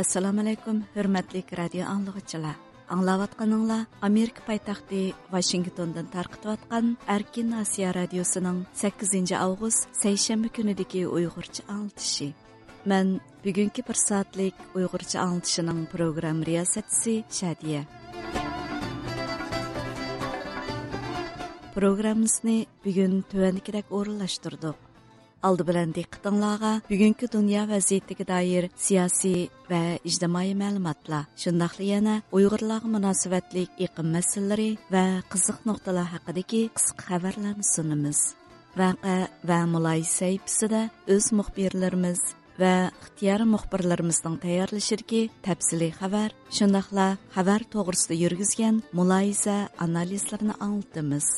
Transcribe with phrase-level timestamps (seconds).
[0.00, 2.56] Assalamu alaykum, hurmatli radio anglagıçılar.
[2.86, 12.30] Аңлаватқаныңла Америка пайтақты Вашингтондан тарқытыватқан Әркен Асия радиосының 8 август сейшембі күнідегі ұйғырчы аңлытышы.
[12.86, 17.88] Мен бүгінгі бір саатлік ұйғырчы аңлытышының программ риясатысы Шадия.
[21.74, 24.78] Программысыны бүгін төвәндікірек орынлаштырдық.
[25.41, 33.79] Алды bilan diqqətinizə bugünkü dünya vəziyyətinə dair siyasi və ictimai məlumatlar, şundaqla yana Uyğurlarga münasibətlik
[33.81, 38.21] iqlim məsələləri və qızıq nöqtələr haqqındakı qısqa xəbərlərni sunumuz.
[38.77, 39.17] Vaqe
[39.49, 40.83] və mülayisə səhifəsində
[41.15, 42.21] öz müxbirlərimiz
[42.61, 51.33] və ixtiyar müxbirlərimizin tayyorlashirki təfsili xəbər, shundaqla xəbər to'g'risida yurgizgan muloyiza analizlarini anlatamiz.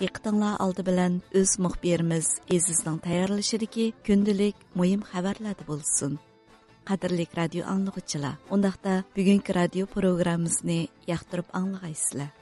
[0.00, 6.16] Diqqətinizə aldı bilən öz müxbirimiz Ezizning tayyorlashidagi kundalik muhim xabarlar bo'lsin.
[6.88, 10.80] Qadrli radio anglag'uchilar, undaqda bugungi radio programmamizni
[11.12, 12.32] yoqtirib anglag'aysizlar.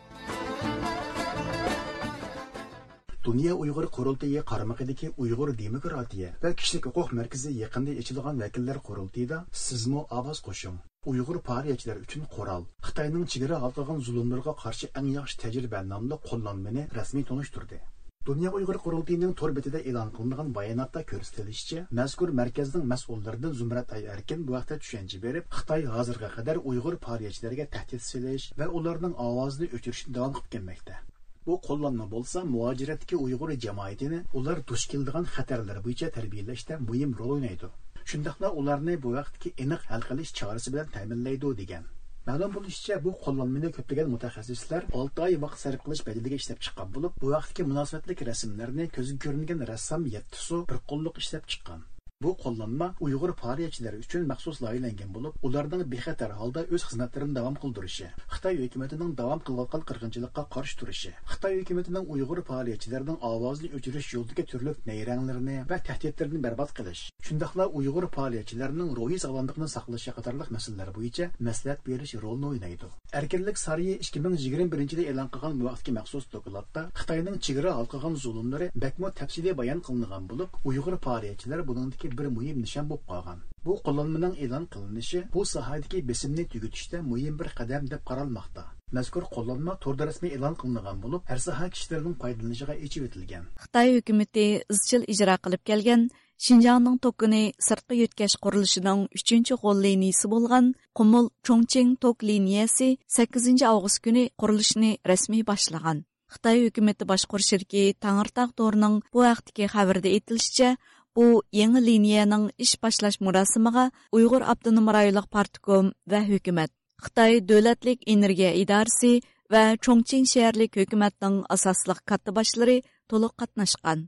[3.28, 10.00] Dünya Uyghur Qurultayı qaramaqidagi Uyghur Demokratiya va Kishilik huquq markazi yaqinda ochilgan vakillar qurultayida sizmo
[10.18, 10.76] ovoz qo'shing.
[11.10, 17.26] Uyghur partiyachilar uchun qoral Xitoyning chegara oldigan zulmlarga qarshi eng yaxshi tajriba nomli qo'llanmani rasmiy
[17.30, 17.80] tunishtirdi.
[18.28, 24.48] Dünya Uyghur Qurultayının tor betida e'lon qilingan bayonotda ko'rsatilishicha, mazkur markazning mas'ullaridan Zumrat Ay Erkin
[24.48, 30.16] bu vaqtda tushuncha berib, Xitoy hozirga qadar Uyghur partiyachilariga tahdid silish va ularning ovozini o'chirishni
[30.16, 31.00] davom qilib kelmoqda.
[31.48, 37.70] Bu qo'llanma bo'lsa, muajiratdagi Uyg'ur jamoatini ular duch keladigan xatarlar bo'yicha tarbiyalashda muhim rol o'ynaydi.
[38.10, 41.84] shundoqla ularni bu vaqtki aniq hal qilish chorasi bilan ta'minlaydi degan.
[42.28, 47.20] Ma'lum bo'lishicha, bu qo'llanmani ko'plagan mutaxassislar 6 oy vaqt sarf qilish badiliga ishlab chiqqan bo'lib,
[47.22, 51.80] bu vaqtki munosabatlik rasmlarni ko'zga ko'ringan rassom Yettisu bir qo'lliq ishlab chiqqan.
[52.24, 58.08] Bu qo'llanma Uyg'ur faoliyatchilari uchun maxsus loyihalangan bo'lib, ularning bexatar holda o'z xizmatlarini davom qildirishi,
[58.32, 64.72] Xitoy hukumatining davom qilayotgan qirg'inchilikka qarshi turishi, Xitoy hukumatining Uyg'ur partiyachilarining ovozini o'chirish yo'lidagi turli
[64.90, 71.86] nayranglarni va tahdidlarni barbod qilish, shundaqla Uyg'ur faoliyatchilarining ruhiy sog'lomligini saqlash qatorliq masalalar bo'yicha maslahat
[71.86, 72.90] berish rolini o'ynaydi.
[73.20, 79.14] Erkinlik sariyi 2021 yilda e'lon qilgan bu vaqtgi maxsus dokladda Xitoyning chegara halqagan zulmlari bakmo
[79.22, 83.39] tafsiliy bayon qilingan bo'lib, Uyg'ur faoliyatchilari buningdagi bir muhim nishon bo'lib qolgan.
[83.65, 88.63] Bu qo'llanmaning e'lon qilinishi bu sohadagi besimni tugatishda muhim bir qadam deb qaralmoqda.
[88.97, 93.43] Mazkur qo'llanma to'rda rasmiy e'lon qilingan bo'lib, har soha kishilarining foydalanishiga echib etilgan.
[93.63, 96.01] Xitoy hukumatı izchil ijro qilib kelgan
[96.43, 104.01] Şinjanның токыны сыртқы өткәш құрылышының 3-нче гол линиясе булган Qumul Chongqing ток линиясе 8 август
[104.03, 106.03] көне құрылышны рәсми башлаган.
[106.33, 110.75] Xitoy hukumatı boshqur shirki Tangirtaq торының bu vaqtdagi xabarda aytilishicha,
[111.24, 111.26] u
[111.60, 113.84] yangi liniyaning ish boshlash murosimiga
[114.16, 116.70] Uyg'ur Abdunum rayonlik partkom va hukumat,
[117.04, 119.12] Xitoy davlatlik energiya idorasi
[119.52, 122.78] va Chongqing shaharlik hukumatning asosliq katta boshlari
[123.10, 123.98] to'liq qatnashgan.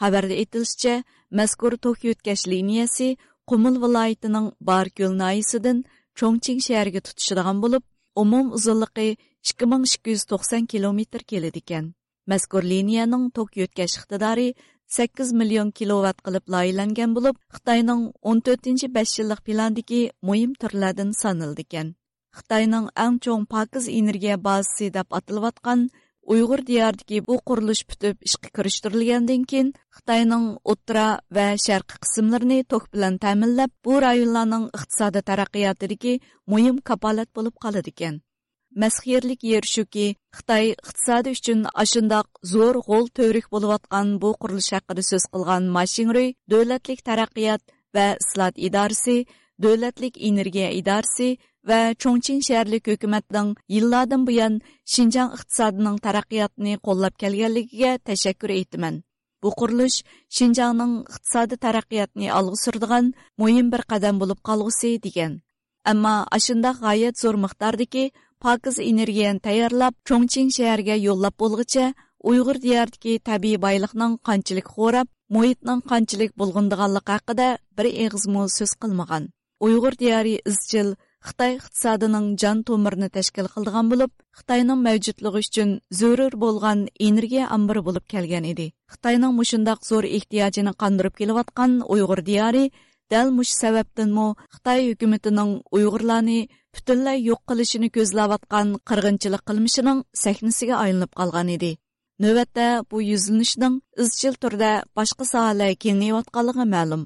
[0.00, 0.94] Xabarda aytilishicha,
[1.38, 3.08] mazkur tok yo'tkash liniyasi
[3.48, 5.78] qumil viloyatining Barko'l noyisidan
[6.18, 7.82] Chongqing shahriga tutishadigan bo'lib,
[8.22, 9.08] umum uzunligi
[9.52, 11.84] 2290 kilometr keladi ekan.
[12.30, 14.48] Mazkur liniyaning tok yo'tkash iqtidori
[14.90, 21.92] 8 million kilovat qilib loyihalangan bo'lib, Xitoyning 14-5 yillik plandagi muhim turlardan sanildi ekan.
[22.38, 25.90] Xitoyning eng cho'ng pokiz energiya bazasi deb atilayotgan
[26.32, 31.06] Uyghur diyardagi bu qurilish bitib ishga kirishtirilgandan keyin Xitoyning o'ttira
[31.36, 36.12] va sharqi qismlarini tok bilan ta'minlab, bu rayonlarning iqtisodiy taraqqiyotidagi
[36.52, 38.20] muhim kapolat bo'lib qoladi ekan.
[38.70, 45.26] Мәсхирлік ер шүкі, Қытай иқтисады үшін ашындақ зор ғол төрік болуатқан бұл құрылыш ақыры сөз
[45.34, 49.26] қылған Машинрой Дөләтлік Тарақият вә Ислат Идарсы,
[49.58, 58.54] Дөләтлік Энергия Идарсы вә Чоңчин шәрлік өкіметнің йылладың бұян Шинжан иқтисадының тарақиятыны қоллап келгенлігіге тәшәккүр
[58.54, 59.02] етімін.
[59.42, 65.40] Бұл құрылыш Шинжанның иқтисады тарақиятыны алғы сұрдыған мұйым бір қадам болып қалғысы деген.
[65.82, 68.10] Әмма ашында ғайет зор мұқтардығы
[68.44, 71.86] pokiz energiyani tayyorlab Chongqing shahariga yo'llab bo'lg'icha
[72.30, 79.24] Uyg'ur diyoridagi tabiiy boyliqning qanchalik xo'rab muhitning qanchalik bulg'undiganligi haqida bir eg'izmo so'z qilmagan.
[79.66, 80.90] Uyg'ur diyari izchil
[81.28, 85.70] Xitoy iqtisodining jon to'mirini tashkil qilgan bo'lib, Xitoyning mavjudligi uchun
[86.00, 88.66] zarur bo'lgan energiya ambiri bo'lib kelgan edi.
[88.92, 92.64] Xitoyning mushundoq zo'r ehtiyojini qondirib kelayotgan Uyg'ur diyari
[93.12, 96.40] dal mush sababdanmi Xitoy hukumatining Uyg'urlarni
[96.74, 101.72] butunlay yo'q qilishini ko'zlayotgan qirg'inchilik qilmishining sahnasiga aylanib qolgan edi.
[102.22, 107.02] navbatda bu yuzlanishning izchil turda boshqa sohalar kengayotganligi ma'lum.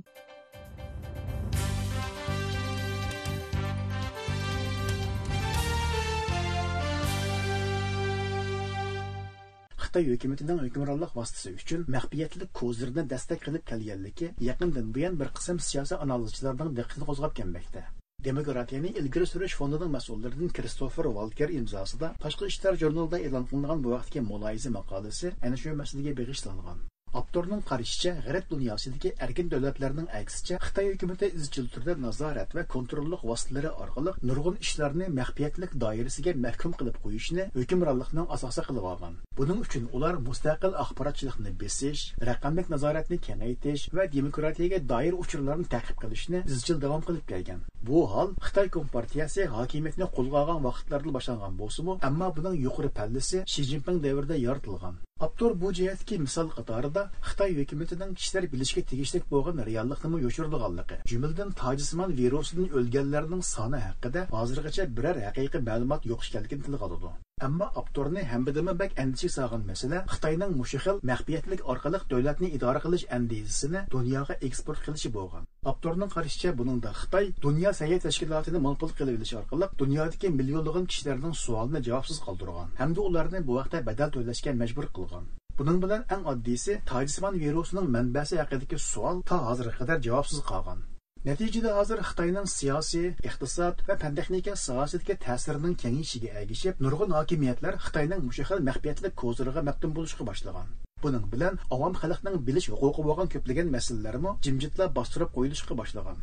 [9.83, 16.03] Xitoy hukumatining hukmronlik vositasi uchun maxfiyatlik ko'zlarini dastak qilib kelganligi yaqindan buyon bir qism siyosiy
[16.07, 17.83] analizchilarning diqqatini qo'zg'ab kelmoqda.
[18.29, 24.27] Demokratiyani ilgari surish fondining mas'ullaridan kristofer valker imzosida tashqi ishlar jurnalida e'lon qilingan bu vaqtgi
[24.33, 26.79] muloyiza maqolasi ana shu masalaga beg'ishlangan
[27.15, 33.71] Авторның карашыча, гәрәп дөньясындагы эркин дәүләтләрнең әксичә Хытай хөкүмәте изчил турда назарат ва контрольлык васитлары
[33.71, 39.21] аркылы нургын эшләрне мәхфиятлек даирәсенә мәхкүм кылып куючны хөкемранлыкның асасы кылып алган.
[39.39, 46.43] Буның өчен улар мустақил ахбаратчылыкны бесиш, рәкъәмлек назаратны кеңәйтеш ва демократиягә даир учурларны тәкъиб кылышны
[46.51, 47.63] изчил дәвам кылып килгән.
[47.85, 54.01] Бу хал Хытай компартиясе хакимиятне кулгаган вакытларда башланган булсымы, әмма буның юқоры пәллесе Ши Цзиньпин
[54.01, 54.99] дәврендә яратылган.
[55.21, 62.17] Abdur bu jihatki misol qatorida Xitoy hukumatining kishilar bilishga tegishli bo'lgan reallikni yoshirdiganligi, jumladan tojismon
[62.21, 67.13] virusidan o'lganlarning soni haqida hozirgacha biror haqiqiy ma'lumot yo'q ekanligini tilga oladi.
[67.43, 73.83] Ammo Abdurni hambidimi bak andisha solgan masala Xitoyning mushahil maxfiyatlik orqali davlatni idora qilish andisini
[73.95, 75.49] dunyoga eksport qilishi bo'lgan.
[75.73, 81.83] Abdurning qarashicha buningda Xitoy dunyo sayyor tashkilotini monopol qilib olish orqali dunyodagi миллионлыгын kishilarning суалына
[81.91, 84.97] javobsiz калдырган hamda ularni bu vaqtda badal to'lashga majbur qilgan.
[84.97, 85.25] кылган.
[85.59, 90.91] buning bilan eng oddiysi tojismon virusining manbasi haqidagi savol to hozirga qadar javobsiz qolgan
[91.25, 98.27] natijada hozir xitoyning siyosiy iqtisod va fan texnika sohasidagi ta'sirining kengayishiga ergishib nurg'un hokimiyatlar xitoyning
[98.27, 100.69] mushahil maxfiyatli ko'ziriga maftun bo'lishga boshlagan.
[101.07, 106.21] Buning bilan avom xalqning bilish huquqi bo'lgan ko'plagan masalalarmi jimjitlab bostirib qo'yilishga boshlagan.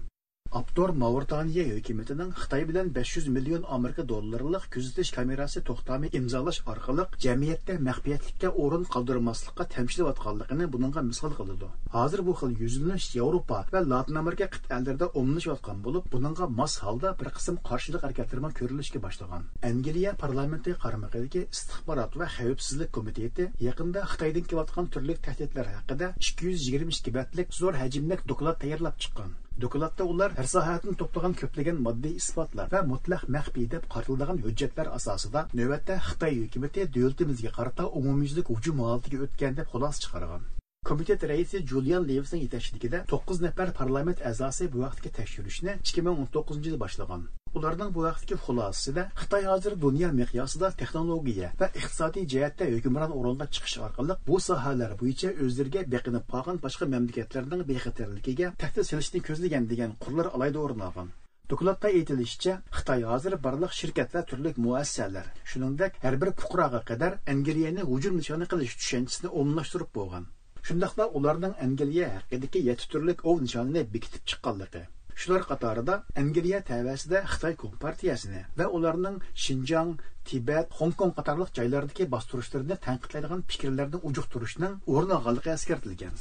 [0.52, 7.78] Аптор Мавритания hökumətinin Xitay bilan 500 milyon Amerika dollarlıq күзәтүч камерасы toxtamı imzalaş аркылы cəmiyyətdə
[7.86, 11.70] məxfiyyətlikə орын qaldırmaslıqqa təmsil etdiklərini bununğa misal qıldı.
[11.94, 17.32] Hazır bu xil yüzləniş Avropa və Latin Amerika qitələrində omlaşıyotqan olub, bununğa mas halda bir
[17.38, 19.48] qism qarşılıq hərəkətlərmə görülüşə başlagan.
[19.70, 27.56] Angliya parlamenti qarmaqındakı istihbarat və xəvfsizlik komiteti yaxında Xitaydan kelayotqan türlük təhdidlər haqqında 222 bətlік
[27.62, 29.32] zor həcmlik doklad tayarlab çıxqan.
[29.60, 35.44] Докладта ular har sohatni to'plagan ko'plagan moddiy исбатлар va mutlaq мәхби deb qaratilgan hujjatlar asosida
[35.60, 40.50] navbatda Xitoy hukumati davlatimizga qarata umumyuzlik hujum holatiga o'tgan deb xulosa chiqargan.
[40.90, 47.22] Komitet reisi Julian Leaves'in yetakchiligida 9 nafar parlament a'zosi bu vaqtga tekshirishni 2019 yilda boshlagan.
[47.60, 53.78] Ularning bu vaqtdagi xulosasida Xitoy hozir dunyo miqyosida texnologiya va iqtisodiy jihatda hukmron o'ringa chiqish
[53.90, 60.34] orqali bu sohalar bo'yicha o'zlariga beqinib qolgan boshqa mamlakatlarning bexatarligiga tahdid solishni ko'zlagan degan qurlar
[60.36, 61.16] alayda o'rin olgan.
[61.52, 68.22] Dokladda aytilishicha, Xitoy hozir barliq shirkatlar, turli muassasalar, shuningdek har bir fuqaroga qadar Angliyani hujum
[68.22, 70.32] nishoni qilish tushanchisini o'mlashtirib bo'lgan.
[70.70, 74.84] Shundoqla ularning Angliya haqidagi yetti turlik ov nishonini bekitib chiqqanligi
[75.22, 79.92] Shular qatorida Angliya tavasida Xitoy Kompartiyasini va ularning shinjong
[80.30, 86.16] tibat Hong Kong qatorliq joylardagi bostirishlarini tanqidlaydigan fikrlarni ujuqtirishning o'rin olganligi eskartilgan.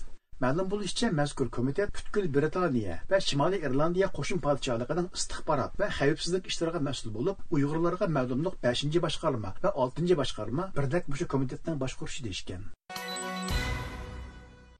[0.45, 6.81] Ma'lum bo'lishicha, mazkur komitet butkul Britaniya va Shimoliy Irlandiya qo'shin podshohligining istixborot va xavfsizlik ishlariga
[6.89, 12.69] mas'ul bo'lib, Uyg'urlarga ma'lumlik 5 boshqarma va 6 boshqarma birdak mushu komitetning boshqurishi deyishgan.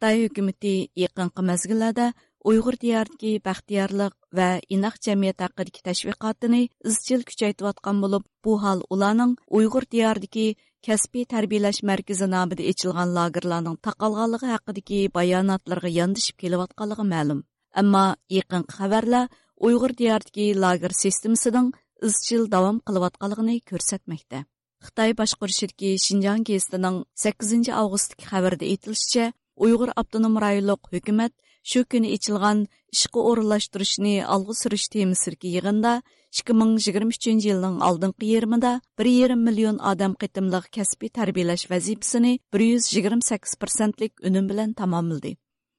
[0.01, 2.07] Xitoy hukumati yaqinqi mazgillarda
[2.51, 9.85] Uyghur diyardagi baxtiyorlik va inoq jamiyat haqidagi tashviqotini izchil kuchaytirayotgan bo'lib, bu hol ularning Uyghur
[9.95, 10.47] diyardagi
[10.87, 17.45] kasbiy tarbiyalash markazi nomida ochilgan lagerlarning taqalganligi haqidagi bayonotlarga yondishib kelayotganligi ma'lum.
[17.81, 18.07] Ammo
[18.39, 19.29] yaqin xabarlar
[19.67, 21.69] Uyghur diyardagi lager sistemasining
[22.09, 24.41] izchil davom qilayotganligini ko'rsatmoqda.
[24.87, 29.27] Xitoy boshqarishidagi Xinjiang gazetining 8 avgustdagi xabarida aytilishicha,
[29.65, 31.33] Uyghur avtonom rayonlik hukumat
[31.71, 32.59] shu kuni ichilgan
[32.97, 35.93] ishqi o'rinlashtirishni olg'a surish temisidagi yig'inda
[36.41, 38.73] 2023 yilning oldingi yarmida
[39.05, 45.33] 1,5 million odam qitimliq kasbiy tarbiyalash vazifasini 128 lik unum bilan tamomladi.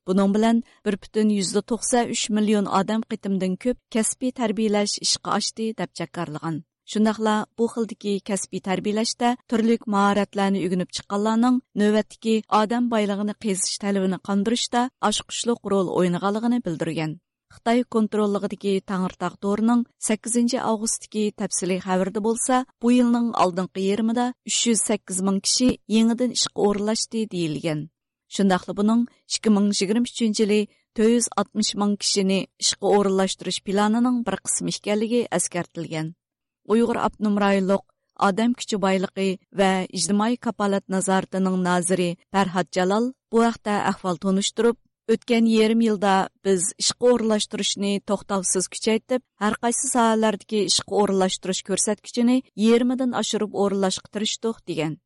[0.07, 6.55] buning bilan 1,93 million odam qitimdan ko'p kasbiy tarbiyalash ishqi ochdi deb jakarlagan.
[6.91, 14.81] Шундайла bu xildagi kasbiy tarbiyalashda turlik mahoratlarni o'rganib chiqqanlarning navbatdagi odam boylig'ini qezish talabini qondirishda
[15.09, 17.13] oshqushliq rol o'ynaganligini bildirgan.
[17.55, 25.39] Xitoy kontrolligidagi Tangirtaq to'rining 8 avgustdagi тафсилий xabarida bo'lsa, bu yilning oldingi yerimida 308 ming
[25.47, 27.79] kishi yangidan ishga o'rinlashdi deyilgan.
[28.35, 30.61] Shundaqla buning 2023 yili
[30.95, 36.07] 460 ming kishini ishga o'rinlashtirish planining bir qismi ekanligi eskartilgan.
[36.67, 37.83] Uyghur Abnum rayonluq
[38.59, 44.77] kuchi boyligi va ijtimoiy kapolat nazoratining noziri Farhad Jalol bu vaqtda ahvol tonishtirib,
[45.13, 46.13] o'tgan yarim yilda
[46.45, 52.37] biz ishqi o'rinlashtirishni to'xtovsiz kuchaytirib, har qaysi sohalardagi ishqi o'rinlashtirish ko'rsatkichini
[53.01, 54.99] dan oshirib o'rinlashtirishdik degan.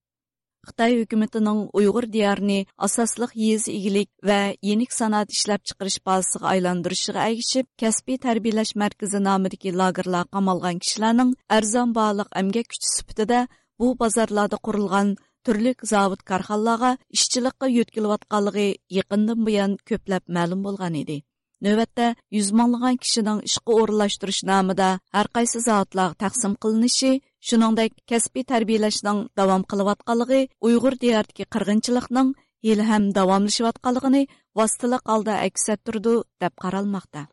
[0.67, 7.67] Xitoy hukumatining Uyg'ur diyorini asosliq yez igilik va yenik sanoat ishlab chiqarish bazasiga aylantirishiga ergishib,
[7.81, 13.39] kasbiy tarbiyalash markazi nomidagi lagerlar qamalgan kishilarning arzon baliq emgak kuchi sifatida
[13.79, 15.13] bu bozorlarda qurilgan
[15.45, 18.67] turli zavod korxonalarga ishchilikqa yo'tkilayotganligi
[18.98, 21.17] yaqindan buyon ko'plab ma'lum bo'lgan edi.
[21.65, 22.07] navbatda
[22.38, 27.12] yuz minglagan kishining ishqa o'rinlashtirish nomida har qaysi qaysı taqsim qilinishi
[27.46, 32.32] Шуныңдай кәсіпі тәрбейләшінің давам қылып атқалығы ұйғыр диярдікі қырғынчылықның
[32.66, 34.24] ел әм давамлышы атқалығыны
[34.58, 37.28] вастылық алда әксәт тұрды деп қаралмақта.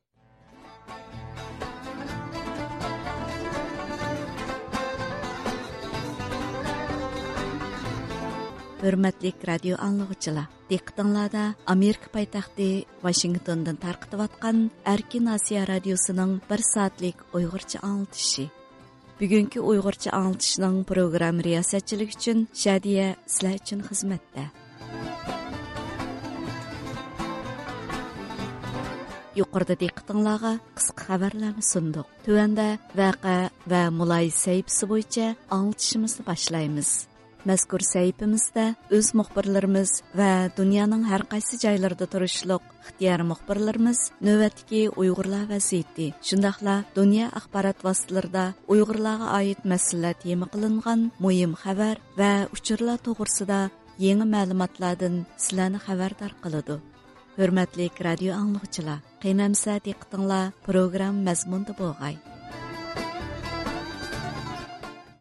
[8.84, 10.48] Үрмәтлік радио аңлығычыла.
[10.68, 18.50] Дектіңлада Америка пайтақты Вашингтондың тарқытыватқан Әркен Асия радиосының бір саатлік ұйғырчы аңлытышы.
[19.20, 24.46] Бүгінгі ұйғырчы аңылтышының программ риясәтчілік үшін Шәдия сілә үшін қызметті.
[29.36, 32.08] Юқырды дейқтыңлаға қысқы қабарланы сұндық.
[32.26, 32.66] Төәнді
[32.96, 33.36] вәқа
[33.68, 36.92] вә мұлай сәйіпсі бойынша аңылтышымызды башлаймыз.
[37.50, 38.64] Mazkur saytimizda
[38.96, 40.30] o'z muxbirlarimiz va
[40.60, 49.26] dunyoning har qaysi joylarida turishliq ixtiyor muxbirlarimiz navbatdagi uyg'urlar vaziyati shundoqla dunyo axborot vositalarida uyg'urlarga
[49.38, 53.60] oid masalalar tema qilingan muhim xabar va uchurlar to'g'risida
[54.06, 56.76] yangi ma'lumotlardan sizlarni xabardor qiladi.
[57.38, 62.16] Hurmatli radio anglovchilar qiynamsa diqqatinglar programma mazmunda bo'lg'ay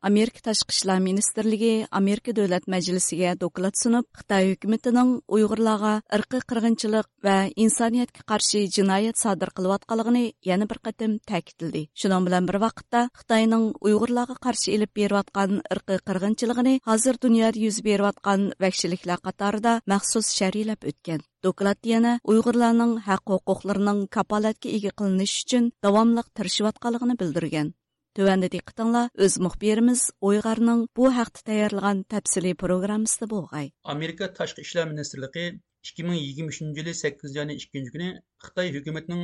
[0.03, 7.36] Amerika Tashqi ishlar ministrligi Amerika Davlat Majlisiga doklad sunib, Xitoy hukumatining Uyg'urlarga irqiy qirg'inchilik va
[7.65, 11.84] insoniyatga qarshi jinoyat sodir qilayotganligini yana bir qatim ta'kidladi.
[11.93, 18.48] Shuning bilan bir vaqtda Xitoyning Uyg'urlarga qarshi elib berayotgan irqiy qirg'inchiligini hozir dunyoda yuz berayotgan
[18.65, 21.22] vahshiyliklar qatorida maxsus sharhlab o'tgan.
[21.46, 27.72] Doklad yana Uyg'urlarning haq-huquqlarining kapolatga ega qilinishi uchun davomli tirishayotganligini bildirgan.
[28.19, 33.69] Төвәндәге кытыңла үз мұхберimiz Ойгарның bu haqda таярлаган tafsiliy programmasida bo'lg'ay.
[33.93, 35.43] Amerika Tashqi ishlar министрлыгы
[35.89, 38.09] 2023 елы 8 yanvar 2 kuni
[38.47, 39.21] Xitoy hukumatining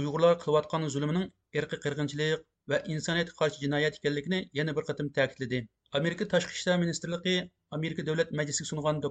[0.00, 1.26] Uyg'urlar qilayotgan zulmining
[1.60, 5.60] irqiy qirg'inchilik va insoniyatga qarshi jinoyat ekanligini yana bir qatim ta'kidladi.
[6.00, 7.34] Amerika Tashqi ishlar Америка
[7.78, 9.02] Amerika Davlat Majlisiga sungan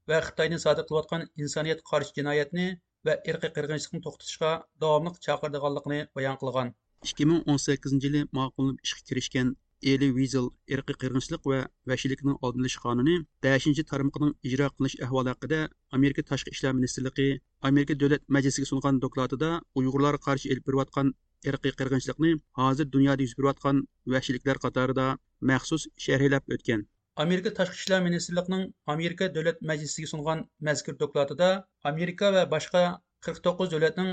[0.10, 2.68] ва va садык sodir qilayotgan insoniyat qarshi җинаятны
[3.08, 4.52] va irqiy qirg'inchilikni to'xtatishga
[4.84, 6.74] davomli chaqirdiganligini bayon qilgan.
[7.12, 9.54] 2018 yili ma'qullab ishga kirishgan
[9.92, 10.46] eli vizil
[10.76, 11.60] irqiy qirg'inchilik va
[11.90, 13.16] vahshiylikning oldini olish qonuni
[13.48, 15.60] 5 tarmoqning ijro qilinish ahvoli haqida
[15.98, 17.28] amerika tashqi ishlar ministrligi
[17.70, 21.14] amerika davlat majlisiga sungan dokladida uyg'urlar qarshi ilib berayotgan
[21.50, 22.32] irqiy qirg'inchilikni
[22.62, 23.86] hozir dunyoda yuz berayotgan
[24.16, 25.08] vahshiyliklar qatorida
[25.52, 26.82] maxsus sharhlab o'tgan.
[27.24, 31.48] Amerika Tashqi ishlar ministrligining Amerika Davlat Majlisiga sungan mazkur dokladida
[31.92, 32.82] Amerika va boshqa
[33.28, 34.10] 49 davlatning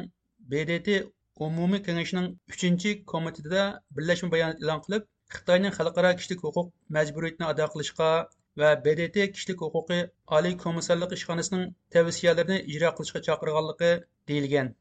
[0.53, 0.89] BDT
[1.47, 2.29] umumiy kengashining
[2.59, 3.65] 3 komitetida
[3.97, 8.11] birlashma bayonot e'lon qilib, Xitoyning xalqaro kishilik huquq majburiyatini ado qilishga
[8.63, 10.01] va BDT kishilik huquqi
[10.39, 13.93] oliy komissarlik ishxonasining tavsiyalarini ijro qilishga chaqirganligi
[14.33, 14.75] deyilgan.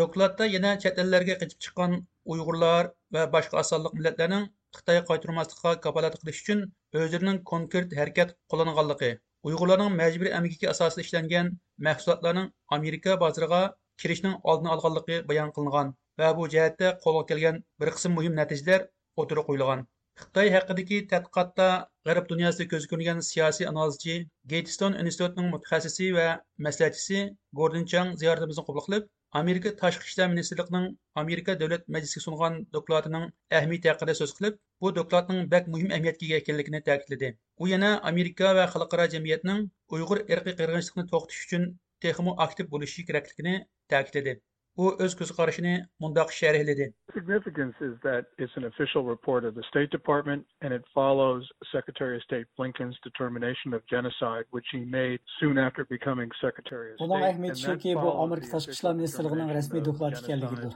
[0.00, 2.02] Dokladda yana chet ellarga qochib chiqqan
[2.32, 6.66] Uyg'urlar va boshqa asonliq millatlarning xitoyga qaytarmaslikqa kapolat qilish uchun
[7.04, 9.12] o'zlarining konkret harakat qo'llanganligi,
[9.48, 11.48] Uyg'urlarning majburiy amgiga asosida ishlangan
[11.86, 13.58] mahsulotlarning Amerika bozoriga
[14.02, 15.90] kirishning oldini olganligi bayon qilingan
[16.22, 18.86] va bu jihatda qo'lga kelgan bir qism muhim natijalar
[19.24, 19.82] o'tirib qo'yilgan.
[20.22, 21.68] Xitoy haqidagi tadqiqotda
[22.08, 24.16] g'arb dunyosida ko'z ko'rgan siyosiy analizchi
[24.54, 26.26] Gatestone institutining mutaxassisi va
[26.68, 27.22] maslahatchisi
[27.60, 30.84] Gordon Chang ziyoratimizni qabul qilib, Amerika Tashqi ishlar ministrligining
[31.22, 33.24] Amerika Davlat Majlisiga sungan doklatining
[33.60, 37.30] ahamiyati haqida so'z qilib, bu doklatning bak muhim ahamiyatga ega ekanligini ta'kidladi.
[37.62, 39.64] U yana Amerika va xalqaro jamiyatning
[39.98, 41.66] Uyg'ur irqiy qirg'inchilikni to'xtatish uchun
[42.06, 43.56] texmo aktiv bo'lishi kerakligini
[43.94, 44.36] ta'kidladi.
[44.82, 49.62] U o'z ko'z qarashini mundoq sharhladi significance is that it's an official report of the
[49.70, 55.20] State Department and it follows Secretary of State Blinken's determination of genocide, which he made
[55.40, 57.08] soon after becoming Secretary of State.
[57.08, 60.72] Bunun ahamiyati shuki, bu Amerika Tashqi ishlar ministrligining rasmiy dokladi ekanligidir.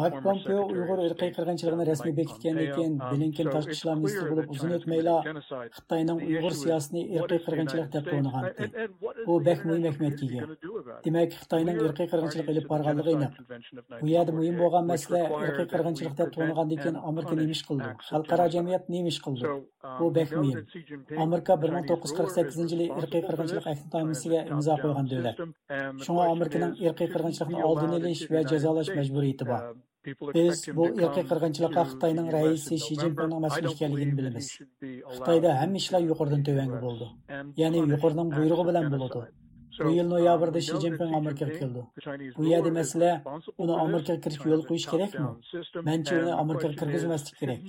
[0.00, 5.16] Mike Pompeo Uyg'ur irqiy qirg'inchiligini rasmiy bekitgandan keyin Blinken tashqi ishlar ministri bo'lib uzun o'tmayla
[5.78, 8.88] Xitoyning Uyg'ur siyosatini irqiy qirg'inchilik deb to'nigandi.
[9.26, 10.46] Bu bek muhim ahamiyatga ega.
[11.08, 13.34] Demak, Xitoyning irqiy qirg'inchilik ilib borganligi ئويلاق
[14.02, 18.84] بۇ يەردە مۇھىم بولغان مەسىلە ئىرقىي قىرغىنچىلىقتا تۇغۇلغاندىن كېيىن ئامېرىكا қылды, ئىش قىلىدۇ خەلقئارا جەمئىيەت
[18.96, 19.54] نېمە ئىش قىلىدۇ
[20.00, 20.60] بۇ بەك مۇھىم
[21.22, 25.36] ئامېرىكا بىر مىڭ توققۇز يۈز қойған سەككىزىنچى يىلى ئىرقىي قىرغىنچىلىق ئەھدنامىسىگە алдын قويغان دۆلەت
[26.08, 27.58] شۇڭا ئامېرىكىنىڭ ئىرقىي قىرغىنچىلىقنى
[30.36, 34.48] biz bu ئىرقىي قىرغىنچىلىققا خىتاينىڭ رەئىسى شي جىنپىڭنىڭ مەسئۇل ئىكەنلىكىنى بىلىمىز
[35.14, 36.02] خىتايدا ھەممە ئىشلار
[39.78, 41.80] Bu yil noyabrda Shi Jinping Amerikaga keldi.
[42.38, 43.10] Bu yerda masala
[43.58, 45.28] uni Amerikaga kirishga yo'l qo'yish kerakmi?
[45.90, 47.60] Mencha uni Amerikaga kirgizmaslik kerak.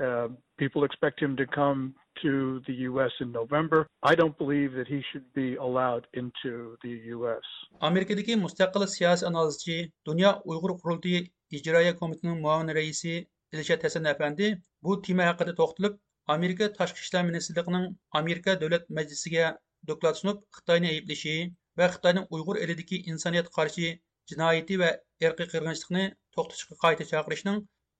[0.00, 3.12] Uh, people expect him to come to the U.S.
[3.20, 3.86] in November.
[4.02, 7.46] I don't believe that he should be allowed into the U.S.
[7.88, 9.76] amerikadagi mustaqil siyosiy analizchi
[10.08, 11.20] dunyo uyg'ur qurultiyi
[11.58, 13.14] ijroiya komitetining muavin raisi
[13.54, 14.48] ilshad hasan afandi
[14.86, 15.98] bu tema haqida to'xtalib
[16.36, 17.86] amerika tashqi ishlar ministrligining
[18.20, 19.46] amerika davlat majlisiga
[19.90, 21.34] doklad sunib xitoyni ayblashi
[21.80, 23.86] va xitoyning uyg'ur elidagi insoniyat qarshi
[24.32, 24.90] jinoyati va
[25.26, 26.04] irqiy qirg'inchilikni
[26.36, 27.58] to'xtatishga qayta chaqirishning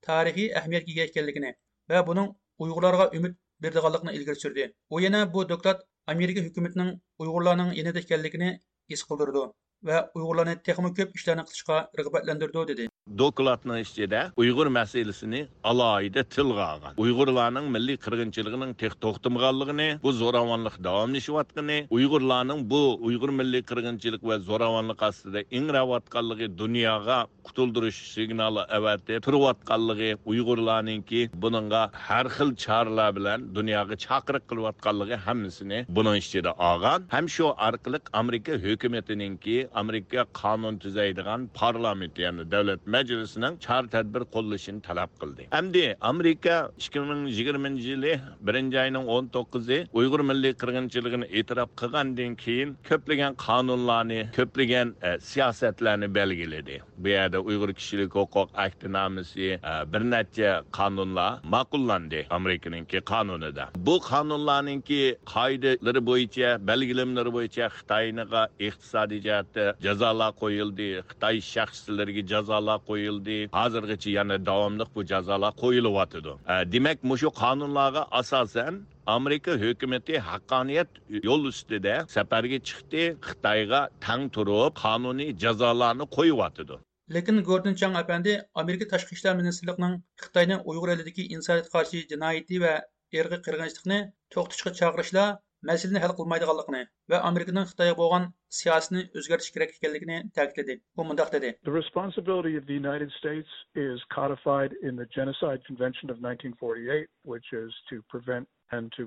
[0.09, 1.51] tarixiy ahamiyatga ega ekanligini
[1.93, 2.29] va buning
[2.65, 3.35] uyg'urlarga umid
[3.65, 4.65] berdiganligini ilgari surdi.
[4.95, 5.83] U yana bu doklad
[6.15, 6.91] amerika hukumatining
[7.23, 8.51] uyg'urlarning yanida ekanligini
[8.93, 9.45] his qildirdi
[9.89, 12.89] va uyg'urlarni texmi ko'p ishlarni qilishga rag'batlantirdi dedi.
[13.02, 21.87] Dokladның de Uygur məsələsini alohida tilga olgan uyg'urlarning milli qırğınçılığının tek toxtumğanlığını, bu zoravanlıq davamlaşıyatqını,
[21.90, 31.30] uyg'urlarning bu uyg'ur milli qırğınçılıq və zoravanlıq astında ingrəvatqanlığı dünyaya qutuldurış siqnalı əvətib turuyatqanlığı, Uyğurlarınki
[31.35, 37.03] buningga har xil çarlar bilan dünyaya chaqiriq qilayotganligi hammasini bunun ichida alğan.
[37.09, 44.83] ham şu orqali Amerika hökumətininki Amerika qonun tuzaydigan parlament, ya'ni davlat Məclisinin çar tədbir qollashini
[44.83, 45.46] talab qildi.
[45.50, 54.20] Hamdi Amerika 2020 yili 1 ayının 19-i Uyghur milliy qirg'inchiligini e'tirof qilgandan keyin ko'plagan qonunlarni,
[54.37, 56.83] ko'plagan e, siyosatlarni belgiladi.
[56.98, 63.68] Bu yerda Uyghur kishilik huquq aktinamisi e, bir necha qonunlar ma'qullandi Amerikaningki qonunida.
[63.76, 65.02] Bu qonunlarningki
[65.35, 70.88] qoidalari bo'yicha, belgilamlari bo'yicha Xitoyniga iqtisodiy jihatda jazolar qo'yildi.
[71.11, 73.38] Xitoy shaxslariga jazolar qo'yildi.
[73.59, 76.33] Hozirgacha yana davomli bu jazolar qo'yilyotidi.
[76.53, 78.75] E, demak, mushu qonunlarga asosan
[79.07, 80.88] Amerika hukumati haqqoniyat
[81.29, 86.77] yol ustida safarga chiqdi xitoyga tang turib qonuniy jazolarni qo'yyotidi
[87.14, 92.75] lekin gordon chang apandi amerika tashqi ishlar ministrligining xitoyning uyg'ur elidagi insoniyatga qarshi jinoyati va
[93.18, 93.99] irqiy qirg'inchilikni
[94.35, 95.29] to'xtatishga chaqirishlar
[95.70, 98.25] masalani hal qilmaydiganligini va amerikaning xitoyga bo'lgan
[98.61, 103.51] siyosatini o'zgartish kerak ekanligini ta'kidladi u mundoq dedi The responsibility of the United States
[103.87, 108.46] is codified in the Genocide Convention of 1948, which is to prevent
[108.77, 109.03] and to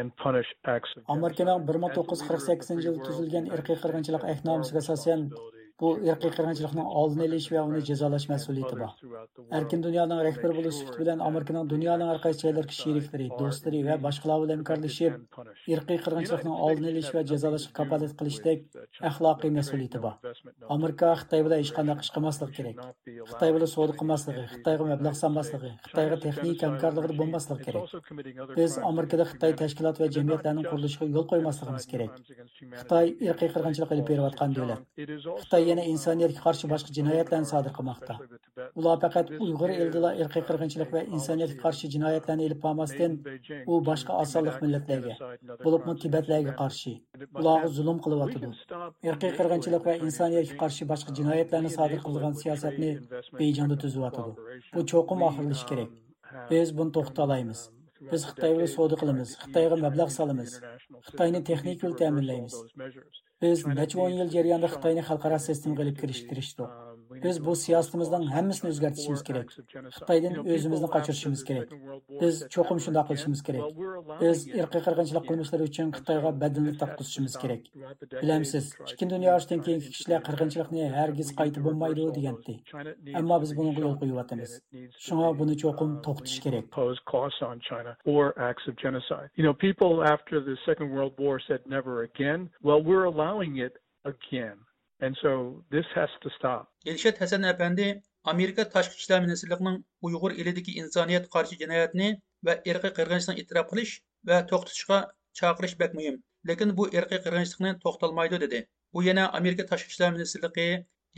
[0.00, 2.58] and punish acts of Amerikaning genocide.
[2.58, 5.20] 1948 yilda tuzilgan irqiy qirg'inchilik ahdnomasiga asosan
[5.82, 8.92] bu irqiy qirg'inchilikning oldini olish va uni jazolash mas'uliyati bor.
[9.58, 14.38] Erkin dunyoning rahbari bo'lish sifati bilan Amerikaning dunyoning har qaysi joylarga sheriklari, do'stlari va boshqalar
[14.44, 15.14] bilan hamkorlashib,
[15.74, 18.60] irqiy qirg'inchilikning oldini olish va jazolashga kafolat qilishdek
[19.10, 20.14] axloqiy mas'uliyati bor.
[20.76, 22.76] Amerika Xitoy bilan hech qanday ish qilmaslik kerak.
[23.30, 27.84] Xitoy bilan savdo qilmasligi, Xitoyga mablag' solmasligi, Xitoyga texnik hamkorligida bo'lmasligi kerak.
[28.58, 32.12] Biz Amerikada Xitoy tashkilot va jamiyatlarning qurilishiga yo'l qo'ymasligimiz kerak.
[32.80, 34.80] Xitoy irqiy qirg'inchilik olib berayotgan davlat.
[35.42, 38.14] Xitoy yana insoniyatga qarshi boshqa jinoyatlarni sodir qilmoqda.
[38.78, 43.12] Ular faqat Uyg'ur elidala irqiy qirg'inchilik va insoniyatga qarshi jinoyatlarni ilib bormasdan,
[43.72, 45.14] u boshqa osonlik millatlarga,
[45.64, 46.94] bo'libmi Tibetlarga qarshi
[47.40, 48.52] ularga zulm qilyotidi.
[49.10, 52.90] Irqiy qirg'inchilik va insoniyatga qarshi boshqa jinoyatlarni sodir qilgan siyosatni
[53.40, 54.32] bejonda tuzyotidi.
[54.74, 55.94] Bu cho'qim oxirlashi kerak.
[56.50, 57.60] Biz buni to'xtalaymiz.
[58.12, 60.50] Biz Xitoy bilan savdo qilamiz, Xitoyga mablag' solamiz,
[61.08, 62.54] Xitoyni texnik yo'l ta'minlaymiz.
[63.42, 66.68] Biz necha 10 yil jarayonida Xitoyni xalqaro sistemaga olib kirishga tirishdik.
[67.24, 69.48] Biz bu siyosatimizning hammasini o'zgartirishimiz kerak.
[69.96, 71.68] Xitoydan o'zimizni qochirishimiz kerak.
[72.22, 73.64] Biz cho'qim shunday qilishimiz kerak.
[74.22, 77.62] Biz irqiy qirg'inchilik qilmishlari uchun Xitoyga badilni topqizishimiz kerak.
[78.22, 82.54] Bilamsiz, ikkinchi dunyo urushidan keyingi kishilar qirg'inchilikni hargiz qaytib bo'lmaydi degandi.
[83.20, 84.50] Ammo biz bunga yo'l qo'yyapmiz.
[85.06, 86.64] Shunga buni cho'qim to'xtatish kerak.
[88.14, 88.24] Or
[88.68, 89.28] of genocide.
[89.36, 92.50] You know, people after the Second World War said never again.
[92.62, 94.56] Well, we're allowing it again.
[95.04, 96.68] And so this has to stop.
[96.86, 102.10] Elşet Hasan Efendi Amerika Tashqi ishlar ministrligining Uyg'ur elidagi insoniyat qarshi jinoyatni
[102.48, 103.94] va irqiy qirg'inchilikni e'tirof qilish
[104.30, 104.98] va to'xtatishga
[105.40, 106.20] chaqirish bek muhim.
[106.50, 108.60] Lekin bu irqiy qirg'inchilikni to'xtalmaydi dedi.
[108.96, 110.68] U yana Amerika Tashqi ishlar ministrligi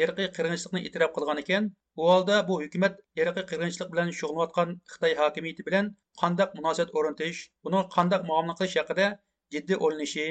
[0.04, 5.68] irqiy qirg'inchilikni e'tirof qilgan ekan, bu holda bu hukumat irqiy qirg'inchilik bilan shug'ullanayotgan Xitoy hokimiyati
[5.68, 5.92] bilan
[6.22, 9.12] qandaq munosabat o'rnatish, buni qandaq muomala qilish haqida
[9.54, 10.26] jiddiy o'ylanishi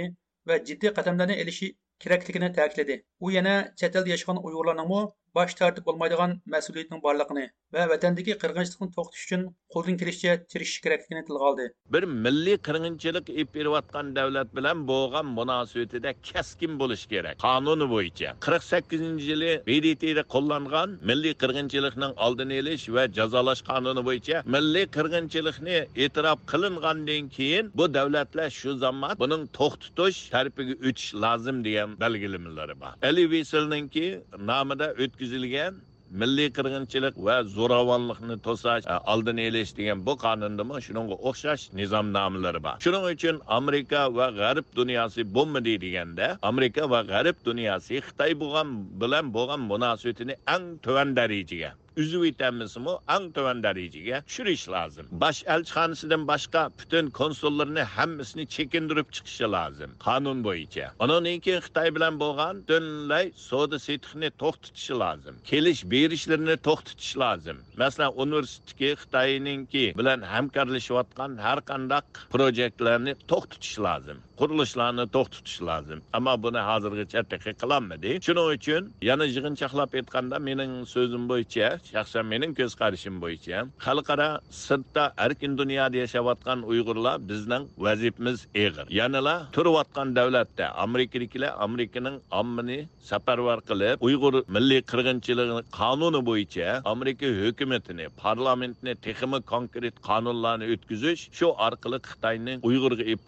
[0.49, 2.95] va jiddiy qadamlarni elishi kerakligini ta'kidladi.
[3.25, 5.01] U yana chet elda yashagan uyg'urlarningmi
[5.37, 9.41] bosh tortib bo'lmaydigan mas'uliyatning borligini va vatandagi qirg'inchilikni to'xtatish uchun
[9.73, 11.65] qo'ldan kelishicha tirishish kerakligini tilga oldi
[11.95, 19.25] bir milliy qirg'inchilik berayotgan davlat bilan bo'lgan munosabatida keskin bo'lish kerak qonuni bo'yicha qirq sakkizinchi
[19.31, 19.51] yili
[21.09, 28.49] milliy qirg'inchilikning oldini olish va jazolash qonuni bo'yicha milliy qirg'inchilikni e'tirof qilingandan keyin bu davlatlar
[28.59, 32.93] shu zamon buning to'xtatish tarafiga o'tish lozim degan belgilamalari bor
[34.51, 34.87] nomida
[35.23, 35.75] o'tkazilgan
[36.21, 42.75] milliy qirg'inchilik va zo'ravonlikni to'sash e, oldini olish degan bu qonunnimi shunga o'xshash nizomnomalari bor.
[42.85, 48.67] Shuning uchun amerika va g'arb dunyosi bo'lmadi deganda amerika va g'arb dunyosi xitoy bo'lgan
[49.01, 56.23] bilan bo'lgan munosabatini eng tuvan darajaga uzib o'tamizmi eng tuvan darajaga tushirish lozim bosh elchixonasidan
[56.31, 63.25] boshqa butun konsullarni hammasini chekindirib chiqishi lozim qonun bo'yicha undan keyin xitoy bilan bo'lgan butunlay
[63.47, 72.05] savdo setiqni to'xtatishi lozim kelish berishlarni to'xtatish lozim masalan universitetga xitoyninki bilan hamkorlashayotgan har qandaq
[72.35, 77.21] projektlarni to'xtatish lozim qurilishlarni to'xtatish lozim ammo buni hozirgacha
[77.61, 84.29] qilolmadi shuning uchun yana yig'inchoqlab aytganda mening so'zim bo'yicha shaxsan mening ko'z qarashim bo'yicha xalqaro
[84.65, 88.85] sirtda erkin dunyoda yashayotgan uyg'urlar bizning vazifamiz eg'ir.
[88.99, 98.05] Yanala turayotgan davlatda amerikaliklar amerikaning ommini safarvar qilib uyg'ur milliy qirg'inchiligi qonuni bo'yicha amerika hukumatini
[98.23, 103.21] parlamentini texmi konkret qonunlarni o'tkazish shu orqali xitoyning uyg'urga ib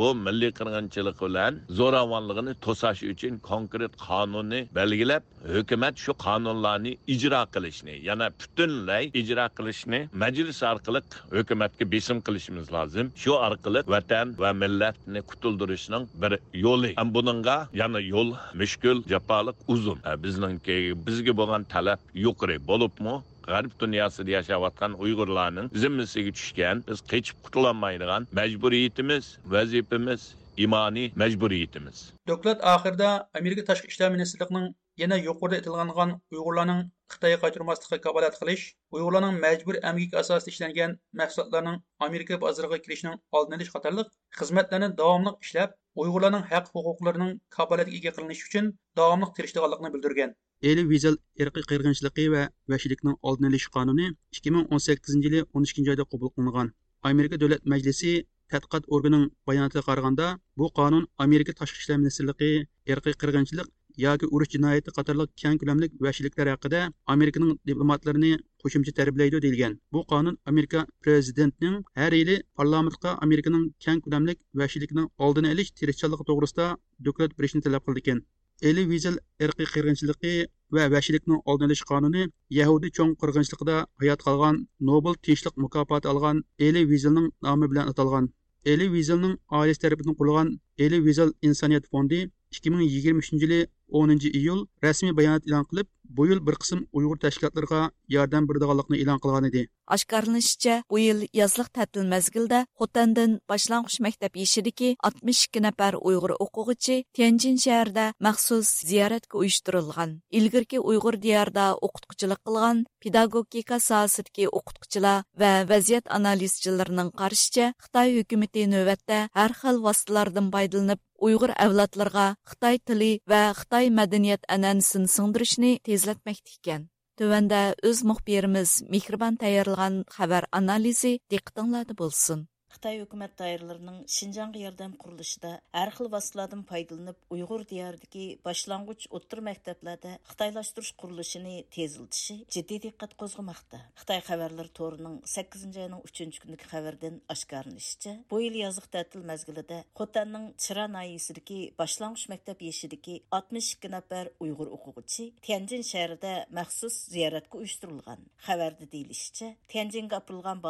[0.00, 5.22] bu milliy qirg'inchilik bilan zo'ravonligini to'sash uchun konkret qonunni belgilab
[5.56, 11.00] hukumat shu qonunlarni ijro qilishni yana butunlay ijro qilishni majlis orqali
[11.36, 13.06] hukumatga besim qilishimiz lozim.
[13.22, 16.32] Shu orqali vatan va millatni qutuldirishning bir
[16.66, 16.92] yo'li.
[17.16, 23.14] Buningga yana yo'l mushkul jafoliq uzun bizningki bizga bo'lgan talab yuqori bo'libmi?
[23.52, 30.22] G'arb dunyosida yashayotgan uyg'urlarning zimmasiga tushgan biz qechib qutulolmaydigan majburiyatimiz vazifamiz
[30.66, 31.96] imoniy majburiyatimiz.
[32.30, 33.10] Doklad oxirida
[33.40, 34.66] amerika tashqi ishlar ministrligining
[35.02, 35.90] yana yuqorida aytilgan
[36.34, 36.80] uyg'urlarning
[37.12, 38.64] xitoyga qaytarmaslikqa kafolat qilish
[38.96, 45.74] uyg'urlarning majbur amgik asosida ishlangan mahsulotlarning amerika bozoriga kirishining oldini olish qatorliq xizmatlarni davomli ishlab
[46.04, 50.36] uyg'urlarning haq huquqlarining kafolatiga ega qilinishi uchun davomli tirishdiganligini bildirgan.
[50.68, 55.62] Eli vizel irqiy qirg'inchiligi va vahshiylikning oldini olish qonuni ikki ming o'n sakkizinchi yili o'n
[55.68, 56.68] ikkinchi oyda qabul qilingan.
[57.10, 58.12] Amerika davlat majlisi
[58.52, 60.26] tadqiqot organining bayonotiga qaraganda
[60.58, 62.50] bu qonun amerika tashqi ishlar ministrligi
[62.92, 63.68] irqiy qirg'inchilik
[64.04, 66.80] yoki urush jinoyati qatorliq keng ko'lamli vahshiyliklar haqida
[67.14, 69.72] amerikaning diplomatlarini qo'shimcha tarbiylaydi deyilgan.
[69.92, 76.66] Bu qonun amerika prezidentining har yili parlamentga amerikaning keng ko'lamli vahshiylikning oldini olish tirishchanligi to'g'risida
[77.08, 78.20] doklad berishni talab qildi
[78.68, 80.32] eli ۋىجەل ئىرقىي قىرغىنچىلىقى
[80.76, 82.24] va ۋەھشىيلىكنىڭ oldini olish qonuni
[82.56, 88.28] yahudi cho'ng قىرغىنچىلىقىدا hayot qolgan nobel tinchlik mukofoti olgan eli ۋىجەلنىڭ nomi bilan atalgan.
[88.72, 90.52] Eli ۋىجەلنىڭ oilasi تەرىپىدىن qurilgan
[90.86, 93.60] eli ۋىجەل insoniyat fondi ئىككى مىڭ يىگىرمە ئۈچىنچى يىلى
[94.02, 97.80] 10 iyul rasmiy bayonot e'lon qilib bu yil bir qism uyg'ur tashkilotlariga
[98.14, 99.62] yordam berdialiqni e'lon qilgan edi
[99.96, 107.56] oshkorlanishicha bu yil yozliq ta'til mazgilida xotandin boshlang'ich maktab yeshidiki 62 nafar uyg'ur o'qig'ichi tianjin
[107.66, 117.10] shahrida maxsus ziyoratga uyushtirilgan ilgirki uyg'ur diyorida o'qitquchilik qilgan pedagogika sohasidagi o'qitquchilar va vaziyat analizchilarining
[117.20, 124.43] qarashicha xitoy hukumati navbatda har xil vositalardan foydalanib uyg'ur avlodlarga xitoy tili va xitoy madaniyat
[124.55, 132.41] an'anasini singdirishni tezlatmoqda ekan Төвәндә үз мөхбирimiz Михрибан тәйярлыган хәбәр анализы диqqətinizdə булсын.
[132.70, 140.12] Қытай үкімет дайырларының шинжанғы yardım quruluşunda әр xil vasitələrdən faydalanıb Uyğur diyarındakı başlanğıc otur məktəblərdə
[140.28, 143.80] Xitaylaşdırış құрылышыны teziltişi ciddi diqqət qozğumaqda.
[143.98, 150.46] Xitay xəbərlər торының 8-ci ayının 3-cü gündəki xəbərdən aşkarlanışca, bu ел yazıq tətil məzgilində Xotanның
[150.66, 158.22] Çıra nahiyyəsindəki başlanğıc məktəb yeşidəki 62 nəfər Uyğur oxucusu Tianjin şəhərində məxsus ziyarətə uyuşdurulğan.
[158.46, 160.62] Xəbərdə deyilmişcə, Tianjinə aparılğan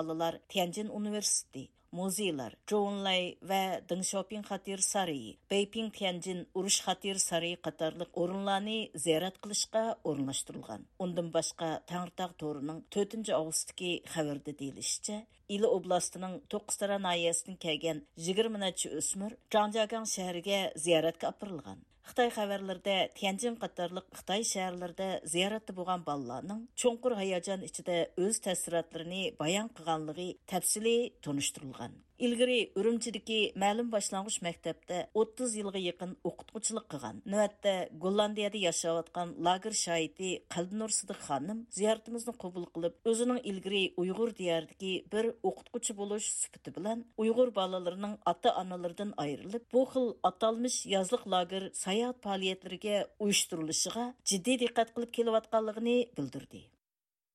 [1.01, 4.05] Universiteti Музейлар, Zhonglai вә Deng
[4.47, 10.87] Қатер Сарайы, sarayi, Тянжин Ұрыш Қатер Сарайы қатарлық орынланы орынларны зиярат қылышқа орынлаштырылған.
[11.03, 18.95] Ондың башқа Таңыртақ торының 4 августтагы хабарда дейилишчә, Илі областының 9 айасының кәген келген 20-ші
[19.01, 21.83] өсмір Жаңжаган шәһәргә зияратқа апырылған.
[22.11, 29.71] Қытай хабарларда Тянжин қатарлык Қытай шәһәрләрендә зияратты болған балаларның чөңкүр хаяжан ішінде өз тәсиратларын баян
[29.77, 31.95] кылганлыгы тәпсілі тоныштырылған
[32.27, 40.31] ilgari urumchidagi ma'lum boshlang'ich maktabda 30 yilga yaqin o'qituvchilik qilgan navbatda gollandiyada yashayotgan lager shoidi
[40.55, 47.07] qalbinur sidiq xonim ziyoratimizni qabul qilib o'zining ilgari uyg'ur diyoridagi bir o'qituvchi bo'lish sifati bilan
[47.25, 54.95] uyg'ur bolalarining ota onalaridan ayrilib bu xil atalmish yozliq lager sayohat faoliyatlariga uyushtirilishiga jiddiy diqqat
[54.95, 56.63] qilib kelayotganligini bildirdi.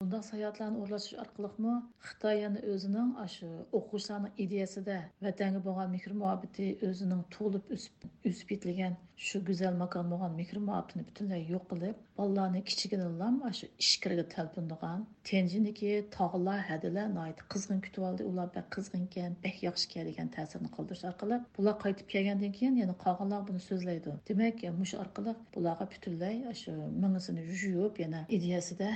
[0.05, 7.23] Bunda sayahatlarını uğurlaşış arqalıqmı Xitay yəni özünün aşı oxuşlarının ideyəsidə vətənə boğan mikro muhabbeti özünün
[7.35, 12.53] tulub üsüb, üsüb itilgən şu gözəl məkan boğan mikro muhabbetini bütünlüy yox qılıb yo'q qilib,
[12.55, 14.91] ашу kichiginilam shu ishkirga тагла
[15.29, 21.03] Tenjindagi tog'lar кызгын күтүп qizg'in kutib oldi, ular bak qizg'inkan, bak yaxshi kelgan ta'sirini калдырыш
[21.09, 24.15] orqali bular qaytib kelgandan keyin яны qolganlar buni so'zlaydi.
[24.29, 27.41] Demak, mush orqali буларга butunlay shu e, mingisini
[27.75, 28.89] yuvib яна ideyasida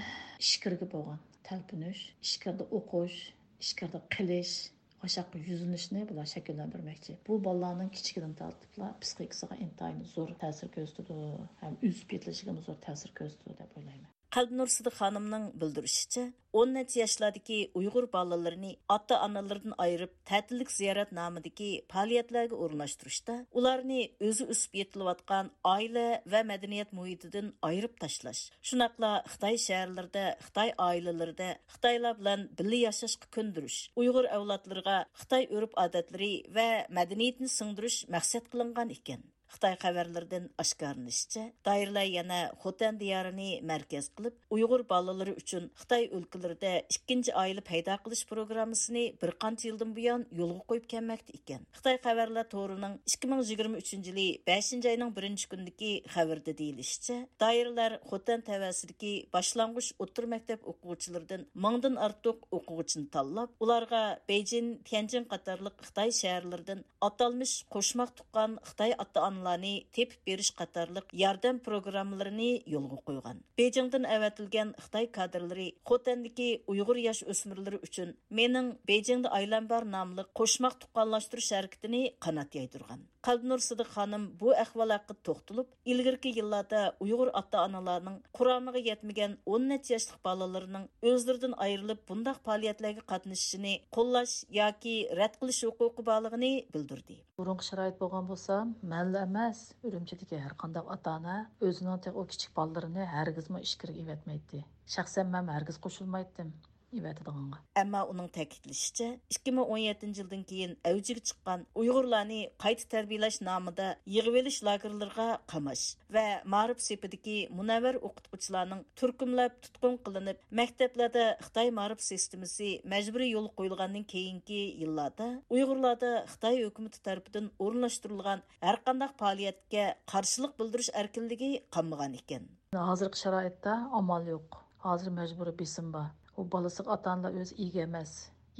[0.45, 3.19] ishkirga bo'lgan talpinish, ishkirda o'qish,
[3.65, 4.55] ishkirda qilish
[5.01, 7.17] qaşaqı yüzünüşünü bular şəkilləndirməkçi.
[7.27, 11.19] Bu balaların kiçikdən tartıbla psixikasına intayın zor təsir göstərdi,
[11.63, 14.07] həm üz bitləşigimə zor təsir göstərdi deyə bilərəm.
[14.29, 21.69] Қалбнұр Сыды ханымның білдірішіше, 10 нәтсі яшладығы ұйғыр балаларыны атта аналардың айырып, тәтілік зиярат намыдығы
[21.89, 28.43] пағалиятләгі орынлаштырышта, оларыны өзі үсіп етіліватқан айлы вә мәдениет мұйдыдың айырып ташлаш.
[28.61, 36.31] Шынақла Қытай шәрлерді, Қытай айлыларды, Қытайла білән білі яшашқы көндіріш, ұйғыр әулатларға Қытай өріп адатлары
[36.53, 39.25] вә мәдениетін сыңдырыш мәқсет қылынған екен.
[39.49, 47.33] Xitay xəbərlərindən aşkarlanışca, dairələr yana Xotan diyarını mərkəz qılıb, Uyğur balaları üçün Xitay ölkələrində ikinci
[47.33, 51.65] aylı payda qilish proqramını bir qancha yıldan buyon yo'lga qo'yib kelmoqda ekan.
[51.77, 60.29] Xitay xəbərlər to'rining 2023-yil 5-nji ayning 1-nji kunidagi xabarda deyilishicha, dairələr Xotan təvəsidəki başlanğıc o'ttir
[60.33, 68.57] maktab o'quvchilaridan mingdan ortiq o'quvchini tanlab, ularga Beyjin, Tianjin qatorliq Xitay shaharlaridan atalmış qo'shmaq tuqqan
[68.69, 73.41] Xitay ota ветеранларны тепип бериш катарлык ярдәм программаларын юлга куйган.
[73.58, 80.80] Бейҗиңдән әвәтелгән Хытай кадрлары Хотәндәге уйгыр яшь үсмирләре өчен "Менең Бейҗиңдә айлам бар" намлы кошмак
[80.80, 83.08] тукканлаштыру шәркәтен канат яйдырган.
[83.19, 89.89] Қалбнұр Сыдық ханым бұл әхвал ақы тоқтылып, илгіркі еллада ұйғыр ата-аналарының құрамығы етмеген 10 нәт
[89.91, 97.19] яшлық балаларының өздірден айырылып бұндақ пағалиятләгі қатынышыны қоллаш яки рәт қылыш оқуқы балығыны білдірді.
[97.36, 103.03] Бұрынғы шарайт болған болса, мәлі әмәз, үрімчедіке әр қандақ ата-ана өзінің тек о кішік балаларыны
[103.25, 104.63] әргізмі ішкірге еветмейді.
[104.88, 106.55] Шәқсен мәм әргіз қошылмайдым
[106.95, 107.60] evatadiganға.
[107.80, 115.84] Әмма уның тәкитлешичә, 2017 жылдан кейін әвҗиге чыккан уйгырларны кайта тәрбияләш намында йыгып лагерларга қамаш
[116.13, 124.06] ва мариф сепидәге мунаввар укытучыларның төркемләп туткын кылынып, мәктәпләрдә Хытай мариф системасы мәҗбүри юл куелганнан
[124.06, 132.49] кейинки елларда уйгырларда Хытай хөкүмәте тарафыдан орынлаштырылган һәр кандай фаалияткә каршылык белдериш эркинлеге калмаган икән.
[132.73, 134.60] Hozirgi sharoitda amal yo'q.
[134.86, 136.10] Hozir majburiy besim bor.
[136.39, 138.13] U bolasiga ota onalar o'zi ega emas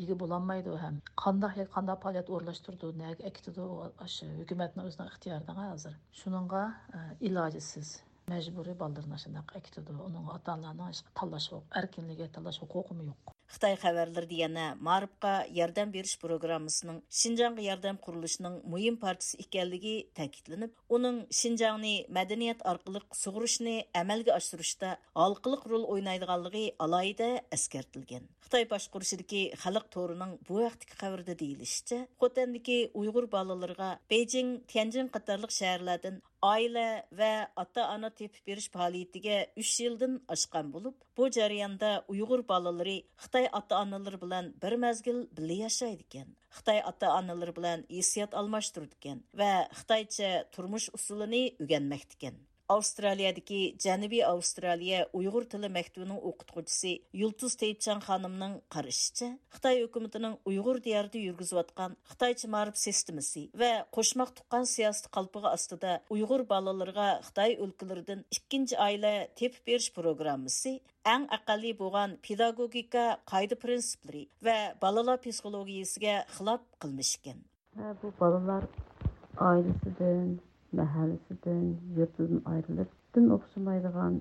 [0.04, 1.00] ega bo'lolmaydi ham.
[1.24, 3.66] Qandoq qandoq faoliyat o'rlashtirdi naga akitidi
[4.16, 5.98] shu hukumatni o'zini ixtiyorida hozir?
[6.22, 6.64] Shuninga
[7.00, 7.96] e, ilojisiz
[8.34, 11.52] majburiy bolalarni shundoq akitidi uning ota onalarni tanlash
[11.84, 13.39] erkinligi tanlash huquqi yo'q.
[13.50, 21.18] Xitoy xabarlarida yana Maribqa yordam berish programmasining Şinjanğa yordam qurilishining muhim partiyasi ekanligi ta'kidlanib, uning
[21.42, 24.90] Şinjanni madaniyat orqali sug'urishni amalga oshirishda
[25.22, 28.30] halqiliq rol o'ynaydiganligi alohida eskartilgan.
[28.46, 36.22] Xitoy boshqurishidagi xalq to'rining bu vaqtdagi xabarida deyilishicha, Xotandagi Uyg'ur bolalariga Beijing, Tianjin qatorliq shaharlardan
[36.54, 36.88] oila
[37.20, 37.34] va
[37.64, 42.98] ota-ona tepib berish faoliyatiga 3 yildan oshgan bo'lib, bu jarayonda Uyg'ur bolalari
[43.40, 46.32] Xitoy ата-аналары bilan bir mezgil birga yashaydi ekan.
[46.58, 52.42] Xitoy ota-onalari bilan hissiyot almashtirdi ekan va Xitoycha turmush usulini o'rganmoqda ekan.
[52.70, 61.18] Австралиядагы Janubiy Австралия уйгыр теле мәктәбенең укытучысы Юлтуз Тейпчан ханымның карашыча, Хытай хөкүмәтенең уйгыр диярында
[61.18, 68.22] йөргизеп аткан Хытайча мариф системасы ва кошмак туккан сиясәт калпыгы астында уйгыр балаларга Хытай өлкәләреннән
[68.38, 70.76] икенче аилә тепеп бериш программасы
[71.10, 77.42] әң ақалли болған педагогика қайды принциплері вә балалар психологиясыға хилап қылмыш екен.
[78.04, 78.70] Бұл балалар
[79.40, 80.38] ailesinden,
[80.78, 81.66] mahallesinden,
[81.98, 84.14] yurtidan ayrılıp, din o'xshamaydigan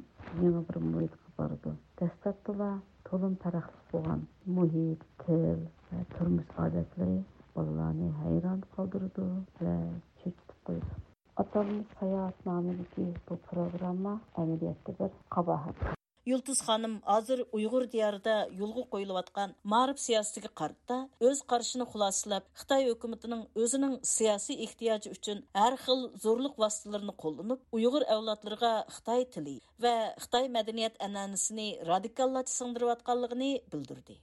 [0.42, 1.70] yangi bir muhitga bordi.
[2.00, 2.70] Dastlabdila
[3.08, 4.20] to'lim taraqli bo'lgan
[4.56, 7.18] muhit, til va turmush odatlari
[7.56, 9.28] bolalarni hayron qoldirdi
[9.60, 9.76] va
[10.20, 10.90] cho'chitib qo'ydi.
[11.42, 15.97] Atalmış sayohatnomidagi bu programma amaliyotda bir qabohat.
[16.28, 23.46] Yultuz xanım hazır Uyğur diyarında yolğu qoyulıbatqan marif siyasətiga qarşı öz qarşını xulasılab Xitay hökumətinin
[23.62, 30.52] özünün siyasi ehtiyacı üçün hər xil zorluq vasitələrini qollanıb Uyğur avladlarına Xitay dili və Xitay
[30.58, 34.20] mədəniyyət ənənəsini radikallaşdırıb atqanlığını bildirdi.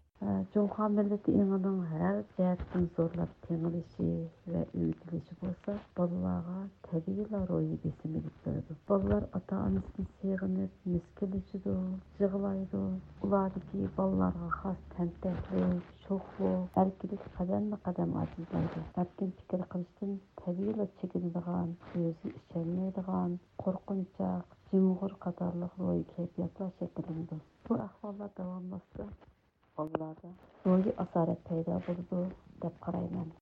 [0.52, 4.08] Жоңха милләте иңінің һәр җәһәттән зурлап теңлеше
[4.54, 6.56] ва үйтелеше булса, балаларга
[6.88, 8.76] табигыйла ройы бесими китәде.
[8.90, 11.76] Балалар ата-анасын сыгынып, мискелешиде,
[12.18, 12.82] жыгылайды.
[13.22, 18.84] Улардагы балаларга хас тәмтәклек, шоқлық, әркелік қадамма қадам азизлайды.
[19.04, 27.40] Әркен пікір қылыштың табиғилы чекіндіған, өзі ішелмейдіған, қорқынчақ, жимғыр қатарлық рой кейпиятлар шекілінді.
[27.68, 29.08] Bu ahvollar davomlashsa,
[29.77, 32.21] Ruhiy asorat paydo bo'ladi
[32.63, 33.33] deb qarayman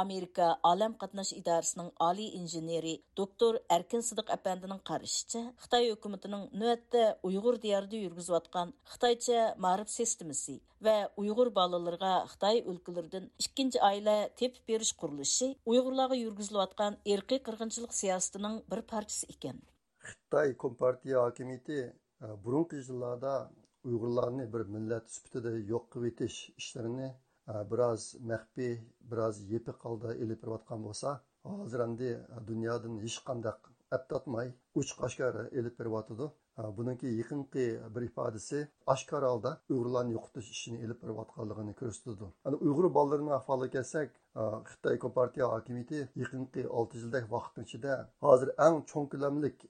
[0.00, 7.58] Amerika Alam qatnash idorasining oliy injeneri doktor Erkin Sidiq apandining qarashicha, Xitoy hukumatining navbatda Uyg'ur
[7.64, 10.56] diyorida yurgizayotgan Xitoycha ma'rif sistemasi
[10.86, 18.56] va Uyg'ur bolalarga Xitoy o'lkalaridan ikkinchi oila tepib berish qurilishi Uyg'urlarga yurgizilayotgan irqiy qirg'inchilik siyosatining
[18.70, 19.60] bir parchasi ekan.
[20.08, 21.82] Xitoy Kompartiya hokimiyati
[22.44, 23.34] burungi yillarda
[23.90, 28.74] uyg'urlarni bir millat sifatida yo'q qilib etish ishlarini e, biroz maxfiy
[29.12, 31.14] biroz yepiq holda ilib berayotgan bo'lsa
[31.50, 36.28] hozir endi e, dunyodan hech qandaq aptatmay uch oshkor ilib beryotidi
[36.60, 37.66] e, buniki yaqinqi
[37.96, 38.62] bir ifodasi
[38.94, 42.30] oshkor holda uyg'urlarni yo'qotish ishini ilib berayotganligini ko'rsatadi.
[42.50, 44.16] Ana uyg'ur bolalarini ahvoliga kelsak
[44.70, 49.68] xitoy kompartiya hokimiyati yaqinqi olti yildagi vaqtni ichida hozir eng cho'ng ko'lamlik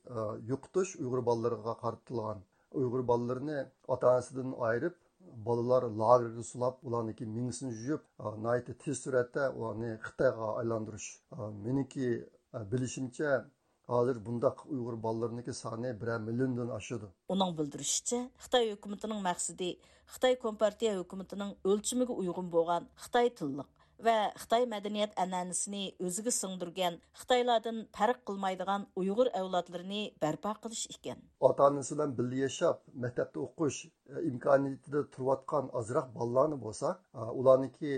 [0.52, 2.48] yo'qotish uyg'ur bolalariga qaratilgan
[2.80, 3.58] uyg'ur bolalarini
[3.94, 4.94] ota onasidan ayirib
[5.46, 8.02] bolalar lagerga sulab ularniki mingsini yuyib
[8.46, 11.08] nayti tez suratda ularni xitoyga aylantirish
[11.66, 12.06] meniki
[12.72, 13.30] bilishimcha
[13.92, 19.70] hozir bundaq uyg'ur bolalarniki soni bir milliondan oshadi uning bildirishicha xitoy hukumatining maqsadi
[20.14, 23.70] xitoy kompartiya hukumatining o'lchimiga uyg'un bo'lgan xitoy tilliq
[24.06, 31.18] va Xitoy madaniyat an'anasini o'ziga singdirgan Xitoylardan farq qilmaydigan Uyg'ur avlodlarini barpo qilish ekan.
[31.48, 33.78] Ota-onasi bilan birga yashab, maktabda o'qish
[34.30, 37.92] imkoniyatida turayotgan ozroq bolalarni bo'lsa, e, ularniki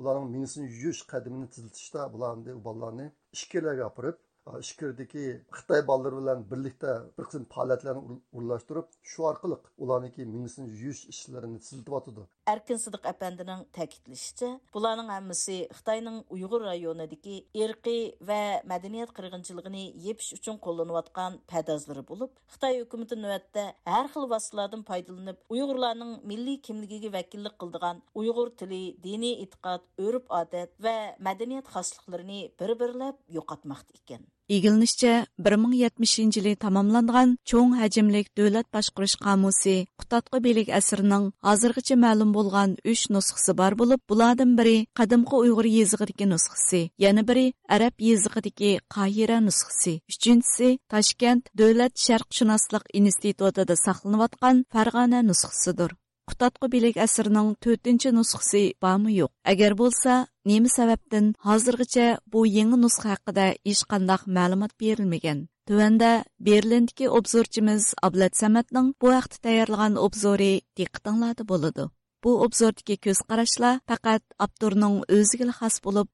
[0.00, 3.06] ularning mingsini yuyish qadimini tiziltishda bularni bolalarni
[3.36, 4.18] ishkalarga olib
[4.59, 5.23] ishkirdagi
[5.57, 12.23] xitoy bolalari bilan birlikda bir qism faoliyatlarni o'rlashtirib shu orqali ularniki mingsini yuyish ishlarini tiziltyotidi
[12.47, 17.95] Erkin Sıdıq əpəndinin təkidləşicə, bularның hammasi Xitayның Uyğur rayonundakı irqi
[18.29, 18.37] və
[18.71, 26.15] mədəniyyət qırğınçılığını yepiş üçün қолланыватқан pədazları olub, Xitay hökuməti növbətdə hər xil vasitələrdən faydalanıb Uyğurlarның
[26.31, 30.95] milli kimligiga vəkillik qıldığan Uyğur tili, dini etiqad, örf-adət və
[31.29, 34.23] mədəniyyət xaslıqlarını bir-birləb yo'qotmoqda ekan.
[34.55, 35.13] ئىگىلىنىشىچە
[35.45, 43.03] 1070 يىلى تاماملانغان چوڭ ھەجىملىك دۆلەت باشقۇرۇش قامۇسى قۇتادغۇ بىلىك ئەسىرىنىڭ ھازىرغىچە مەلۇم بولغان 3
[43.17, 49.97] نۇسخىسى بار بولۇپ بۇلاردىن بىرى قەدىمقى ئۇيغۇر يېزىقىدىكى نۇسخىسى يەنە بىرى ئەرەب يېزىقىدىكى قاھىرە نۇسخىسى
[50.13, 55.97] ئۈچىنچىسى تاشكەنت دۆلەت شەرقشۇناسلىق ئىنستىتۇتىدا ساقلىنىۋاتقان فەرغانە نۇسخىسىدۇر
[56.32, 63.08] قۇتادقۇ بىلىك ئەسىرىنىڭ تۆتىنچى نۇسخىسى жоқ егер болса немі نېمە سەۋەبتىن ھازىرغىچە بۇ يېڭى نۇسخا
[63.12, 65.48] ھەققىدە ھېچقانداق مەلۇمات берілмеген.
[65.68, 71.88] Төвәндә Берлиндәге обзорчымыз Аблат Саматның бу вакытта тәйярлыган обзоры диққатыңларда болады.
[72.22, 76.08] Бу обзордагы көз карашлар фақат авторның өзіге хас болып.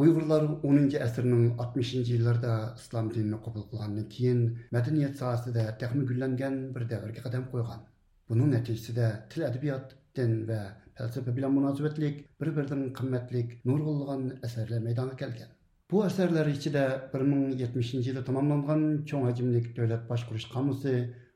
[0.00, 4.38] Uyghurlar 10-нчы әсрнең 60-нчы елларда ислам динен кабул кылгандан кийин
[4.72, 7.82] мәдәният сахасында тәхми гүлләнгән бер дәвргә кадам куйган.
[8.30, 10.60] тіл нәтиҗәсендә тел әдәбият, дин ва
[10.96, 15.50] фәлсәфә белән мөнәсәбәтлек бер-бердән кыйммәтлек нургылган әсәрләр мәйданга килгән.
[15.92, 20.94] Бу әсәрләр ичидә 1070 елда тәмамланган чоң хаҗимлек дәүләт башкарыш камысы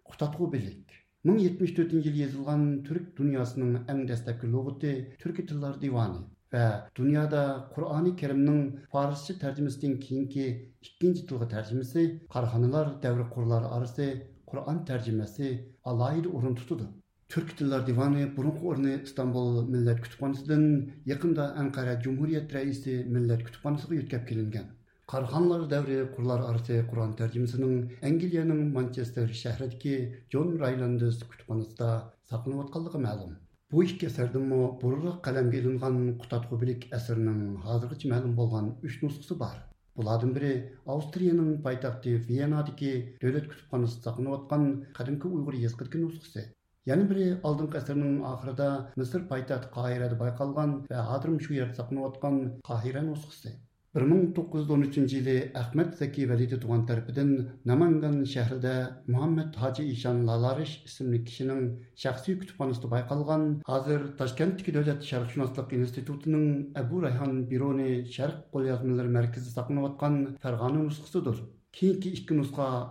[0.09, 0.97] Кутатку билек.
[1.29, 6.25] 1074 түрк дөньясының әң дәстәпке логоты Түрк tillar диваны
[6.55, 6.67] va
[6.99, 7.43] dunyoda
[7.75, 8.61] qur'oni karimning
[8.95, 10.47] farscha tarjimasidan keyingi
[10.89, 14.07] ikkinchi tilga tarjimasi korxonalar davri qurlari orasi
[14.53, 15.51] qur'on tarjimasi
[15.93, 16.87] alohida o'rin tutadi
[17.35, 20.65] turk tillar divani burunqi o'rni istanbul millat kutubxonasidan
[21.13, 24.69] yaqinda anqara jumhuriyat raisi millat kutubxonasiga yetkab kelingan
[25.11, 27.75] Qarxanlar davri qurlar arası Qur'on tərcüməsinin
[28.09, 29.93] Angliyaның Manchester şəhərindəki
[30.35, 31.91] John Rylands kütüphanasında
[32.31, 33.37] saqlanıb ma'lum.
[33.75, 39.57] Əsərdənmə buruluq qalamga ilingan Qutatqu bilik əsərinin hazırgacha ma'lum bo'lgan 3 nusxası bor.
[39.97, 40.53] Bulardan biri
[40.95, 42.93] Avstriyaning poytaxti Viyanadagi
[43.25, 44.69] davlat kutubxonasida saqlanayotgan
[45.01, 46.47] qadimgi Uyg'ur yazqidagi nusxasi.
[46.93, 48.69] Yana biri oldingi asrning oxirida
[49.03, 53.57] Misr poytaxti Qohirada bayqalgan va hozir shu yerda saqlanayotgan Qohira nusxasi.
[53.97, 61.87] 1913 yılı Ahmet Zeki Velidi туған tarafından Namangan шәрді Muhammed Hacı Ишан Lalariş isimli kişinin
[61.95, 70.37] şahsi kütüphanesi baykalgan hazır Taşkent'teki Devlet Şerhşünaslıq İnstitutunun Әбу Райхан Bironi Şerh Kolyazmaları Merkezi saklanıvatkan
[70.43, 71.37] Fergana фарғаны нұсқысыдыр.
[71.83, 72.43] iki ішкі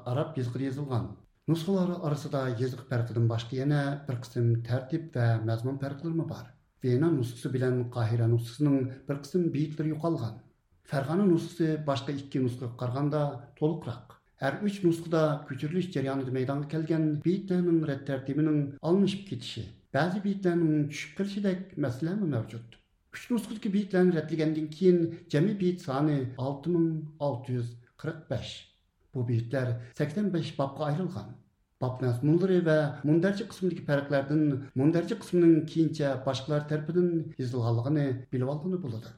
[0.05, 1.17] Arap yazgıda yazılgan.
[1.47, 6.55] Nusxaları arasında yazık farkıdan başka yana bir бір tertip ve mezmun farkları mı бар.
[6.83, 9.93] Vena nusxası bilen Kahire nusxasının bir kısım beyitleri.
[10.85, 13.19] Фәрғана нұсқысы башқа ikki нұсқаға қарағанда
[13.57, 14.11] толықырақ.
[14.45, 19.63] Әр үш нұсқада көтеріліс жарияныда мейданға келген бейіттерінің рәт тәртібінің алынышып кетіші,
[19.95, 22.77] бәзі бейіттерінің түшіп келшедек мәселемі мәвжуд.
[23.15, 25.01] Үш нұсқыдaki бейіттерін рәтлегенден кейін
[25.33, 28.53] жәме бейіт саны 6645.
[29.15, 29.67] Бұл бейіттер
[29.97, 31.33] 85 бапқа айырылған.
[31.81, 34.41] Бап мәзмұнлары вә мұндарчы қысымдегі пәріклердің
[34.77, 37.07] мұндарчы қысымның кейінше башқалар тәрпінің
[37.41, 39.09] езілғалығыны біліп алғаны болады.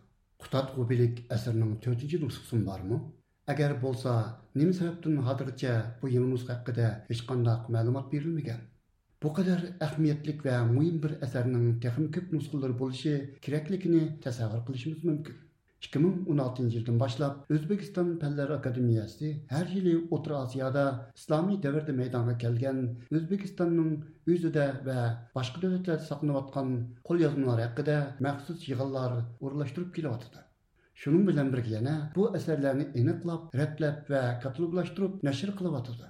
[0.48, 2.98] Құтат ғубилік әсірінің төртінші нұсқысын бар мұ?
[3.52, 4.14] Әгер bolsa,
[4.56, 8.62] нем сәбіптің хадырча bu еңі нұсқа әқіде ешқандақ мәлімат берілмеген?
[9.20, 15.36] Бұ қадар әхмиетлік вә мұйым бір әсәрінің тәхім көп нұсқылар болышы кереклікіні тәсәғыр қылышымыз мүмкін.
[15.86, 22.80] 2016-cı ildən başlap Özbekistan Fənlər Akademiyası hər il Orta Asiyada İslami dövrdə meydana gələn
[23.11, 23.91] Özbekistanın
[24.34, 24.97] özüdə və
[25.36, 26.73] başqa dövlətlərdə saxlanıb atqan
[27.09, 30.43] qol yazmaları haqqında məxsus yığınlar urlaşdırıb kelyatdı.
[30.97, 36.09] Şunun bilan birgə yana bu əsərləri eniqlab, rətləb və kataloqlaşdırıb nəşr qılıbatdı.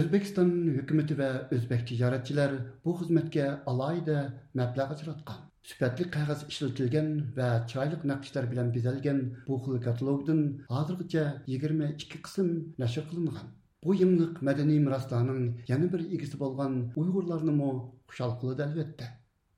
[0.00, 0.48] Özbekistan
[0.80, 4.24] hökuməti və özbək ticarətçilər bu xidmətə alayda
[4.58, 5.44] məbləğ ajratqan.
[5.64, 7.06] Сүпәтлік қағаз ішілтілген
[7.36, 10.42] вә чайлық нақыштар білән безәлген бұл қыл каталогдың
[10.80, 12.50] азырғыча 22 қысым
[12.82, 13.48] нәшір қылынған.
[13.86, 15.40] Бұл еңлік мәдени мұрастаның
[15.70, 17.70] яны бір егісі болған ұйғырларыны мо
[18.12, 19.08] құшал қылыды әлбетті.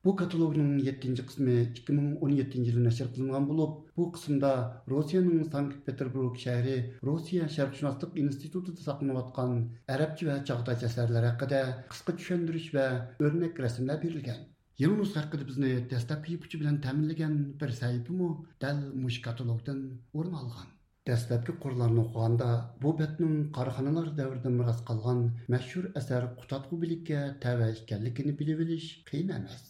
[0.07, 4.51] Бұл каталогның 7-ші қысымы 2017 жылы нәшір қылынған болып, бұл қысымда
[4.87, 9.57] Росияның Санкт-Петербург шәрі Росия Шәрқшынастық институты сақынып атқан
[9.91, 14.45] әрәпчі вә чағдай әсәрлер әқіде қысқы түшендіріш вә өрнек рәсімдер берілген.
[14.85, 18.27] Nusxa hakkında bizni destek ipuchi bilan təminləgən bir sahifami
[18.63, 19.79] dəl müş katalogdan
[20.13, 20.67] orun alğan.
[21.07, 22.49] Dastlabki qurlarni o'qiganda
[22.81, 25.23] bu betning qarxanalar davrida miras qolgan
[25.53, 29.63] mashhur asar Qutatqu bilikka təvə ekanligini bilib olish qiyin emas.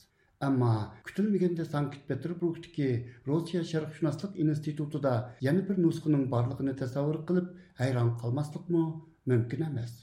[0.47, 0.71] Ammo
[1.05, 2.89] kutilmaganda Sankt-Peterburgdagi
[3.27, 5.13] Rossiya sharqshunoslik institutida
[5.47, 7.47] yana bir nusxaning borligini tasavvur qilib
[7.79, 8.83] hayron qolmaslikmi
[9.31, 9.93] mumkin emas.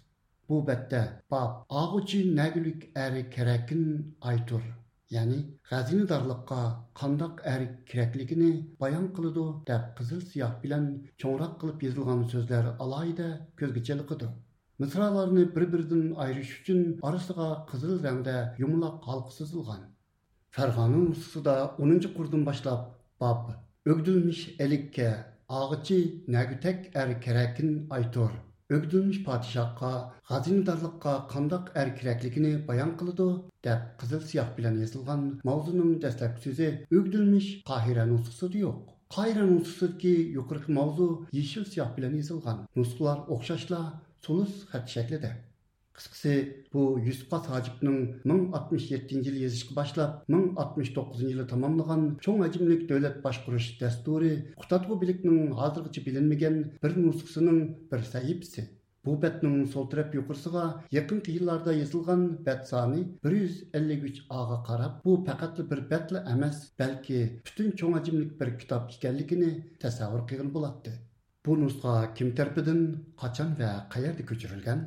[0.48, 1.02] Bu betda
[1.36, 1.52] bab
[1.82, 3.84] Ağuchi Nəgülük Əri kərəkin
[4.32, 4.64] Aytur
[5.16, 5.38] ya'ni
[5.70, 6.60] g'azinadorlikqa
[7.00, 8.50] qandoq әр kerakligini
[8.82, 10.84] bayon qiladi deb qizil siyoh bilan
[11.24, 13.28] cho'ngroq qilib yozilgan so'zlar alohida
[13.60, 14.28] ko'zga chaliqidi
[14.84, 19.82] misralarni bir biridan ayirish uchun orasiga qizil rangda yumaloq halqa suzilgan
[20.56, 22.82] farg'ona nusxasida o'ninchi qurdan boshlab
[23.22, 23.44] bob
[23.92, 25.08] o'gdilmish elikka
[25.60, 25.98] og'ichi
[26.34, 28.32] nagutak er kerakin aytor
[28.69, 29.91] Өгдүлміш падишаққа,
[30.29, 33.25] ғазиндарлыққа қандақ әр керәклігіні баян қылыды,
[33.65, 36.69] дәп қызыл сияқ білән езілған маузының дәстәп сөзі
[36.99, 38.93] өгдүлміш қахира нұсқысы жоқ.
[39.15, 42.61] Қайра нұсқысы ки юқырқы маузу ешіл сияқ білән езілған.
[42.77, 43.81] Нұсқылар оқшашла,
[44.21, 44.61] солыс
[45.99, 45.99] хәт шәкледі.
[45.99, 46.33] Qısqası
[46.73, 54.33] bu Yusufqas Hacibning 1067 yil yozishga boshlab 1069 yili tamomlagan cho'ng hajmlik davlat boshqarish dasturi
[54.61, 57.59] Qutatg'u bilikning hozirgacha bilinmagan bir nusxasining
[57.91, 58.63] bir sahifasi.
[59.05, 65.59] Bu betning sol taraf yuqorisiga yaqinqi yillarda yozilgan bet soni 153 A'ga qarab, bu faqat
[65.71, 69.51] bir betli emas, balki butun cho'ng hajmlik bir kitob ekanligini
[69.83, 70.91] tasavvur qilgan bo'ladi.
[71.45, 72.81] Bu nusxa kim tarafidan,
[73.21, 74.81] qachon va qayerda ko'chirilgan?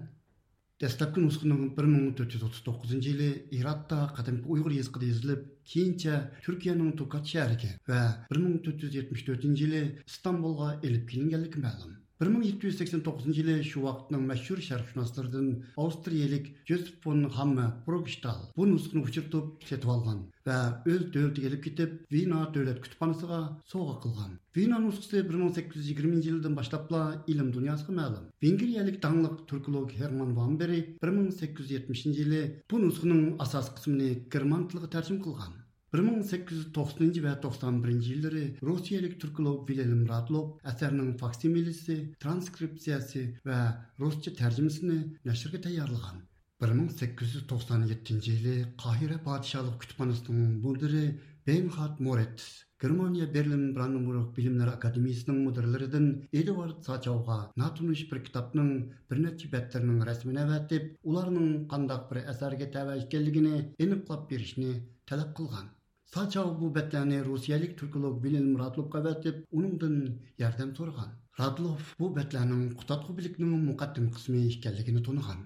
[0.82, 6.18] Dastlabki nusxaning 1439 yili Iratda qadimgi Uyg'ur yezqida yozilib, keyincha
[6.48, 8.02] Turkiyaning Tokat shahriga va
[8.36, 11.96] 1474 yili Istanbulga elib kelinganligi ma'lum.
[12.24, 15.52] 1789 жылы шу вақтының мәшһүр шарфшынастырдың
[15.84, 20.58] Аустриялік Жозеф фон Хамме Брокштал бұл нұсқаны ұшыртып сетіп алған вә
[20.90, 24.38] өз дөлді келіп кетіп Вина дөлет күтіпанысыға соға қылған.
[24.56, 28.32] Вина нұсқысы 1820 жылдың баштапла илім дүниясы мәлім.
[28.42, 35.67] Венгериялік даңлық түркілог Херман Ванбери 1870 жылы бұл нұсқының асас қысымыны керман тілігі тәрсім қылған.
[35.96, 43.60] 1890 və 91-ci illəri Rusiyalik türkolog Vilelim Radlov əsərinin faksimilisi, transkripsiyası və
[44.02, 44.98] rusca tərcüməsini
[45.30, 46.26] nəşrə təyarlığan.
[46.60, 51.06] 1897-ci ili Qahirə Padişahlıq Kütüphanəsinin müdiri
[51.48, 54.34] Bernhard Германия Germaniya Berlin Brandenburg
[54.74, 58.74] Академиясының Akademiyasının Эдуард Сачауға натуныш бір кітапның kitabның
[59.10, 64.76] bir neçə bətlərinin rəsmini əvətib, onların qandaq bir əsərə təvə ekanligini aniqlab berishni
[65.10, 65.77] qilgan
[66.14, 69.96] Saçaw bu betläni russiýalik türkolog Bilin Muratlovga berip, onundan
[70.40, 71.10] ýardam sorgan.
[71.40, 75.42] Radlov bu betläniň Qutatgy bilikniň muqaddim qismi ekenligini tunugan.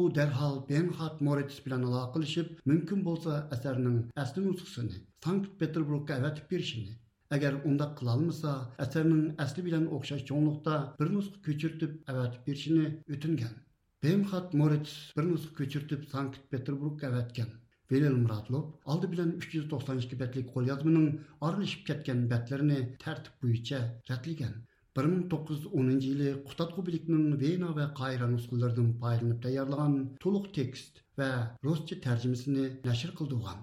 [0.00, 3.96] U dərhal Benhard Moritz bilan əlaqə qılışıb, mümkün bolsa əsərinin
[4.26, 6.94] əsli nusxasını Sankt-Peterburgga əvətib verişini,
[7.34, 8.54] Əgər onda qılalmasa,
[8.86, 12.86] əsərinin əsli bilən oxşar çoğunluqda bir nusx köçürtüb əvət birçini
[13.16, 13.58] ötüngən.
[14.04, 17.54] Bemxat Moritz bir nusx köçürtüb Sankt-Peterburg əvətkən.
[17.84, 17.90] Avatgan.
[17.90, 23.78] Vilhelm алды aldı bilan 392 betlik qo'lyozmaning aralashib ketgan betlarini tartib bo'yicha
[24.10, 24.54] ratlagan.
[24.96, 31.30] 1910 yili Qutatqu bilikning Vena va Qayra nusxalaridan foydalanib tayyorlagan to'liq tekst va
[31.64, 33.58] ruscha tarjimasini nashr qildigan.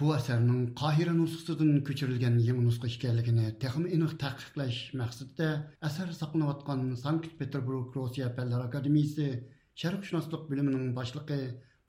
[0.00, 5.48] Bu asarning Qahira nusxasidan ko'chirilgan yangi nusxa ekanligini texnik aniq taqiqlash maqsadida
[5.88, 9.28] asar saqlanayotgan Sankt-Peterburg Rossiya Fanlar Akademiyasi
[9.82, 11.42] sharqshunoslik bo'limining boshlig'i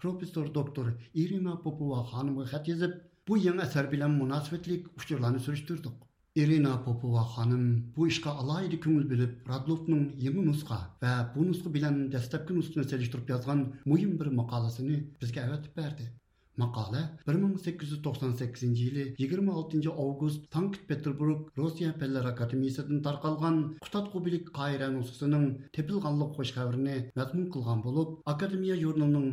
[0.03, 2.95] профессор доктор ирина попова ханымға хат жазып
[3.29, 5.39] бұл яңа әсәр білен мұнасібетлік ұшырланы
[6.35, 11.99] ирина попова ханым бұл ішқа алайды көңіл біліп, радловтың еңі нұсқа вә бұл нұсқа білен
[12.15, 16.09] дәстәпкі нұсқаны сәліштіріп жазған мұйым бір мақаласыны бізге әуәтіп берді
[16.61, 25.47] Maqola 1898 yili 26 avgust Sankt Peterburg Rossiya Fanlar Akademiyasidan tarqalgan Qutatqu bilik Qayra nusxasining
[25.77, 29.29] tepilganlik xo'sh xabarini mazmun qilgan bo'lib, Akademiya jurnalining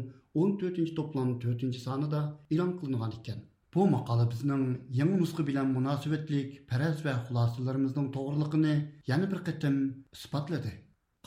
[0.46, 2.20] 14 to'plam 4 sonida
[2.52, 3.38] e'lon qilingan ekan.
[3.74, 4.64] Bu maqola bizning
[4.98, 8.74] yangi nusxa bilan munosabatlik faraz va xulosalarimizning to'g'riliqini
[9.10, 9.76] yana bir qatim
[10.16, 10.72] isbotladi.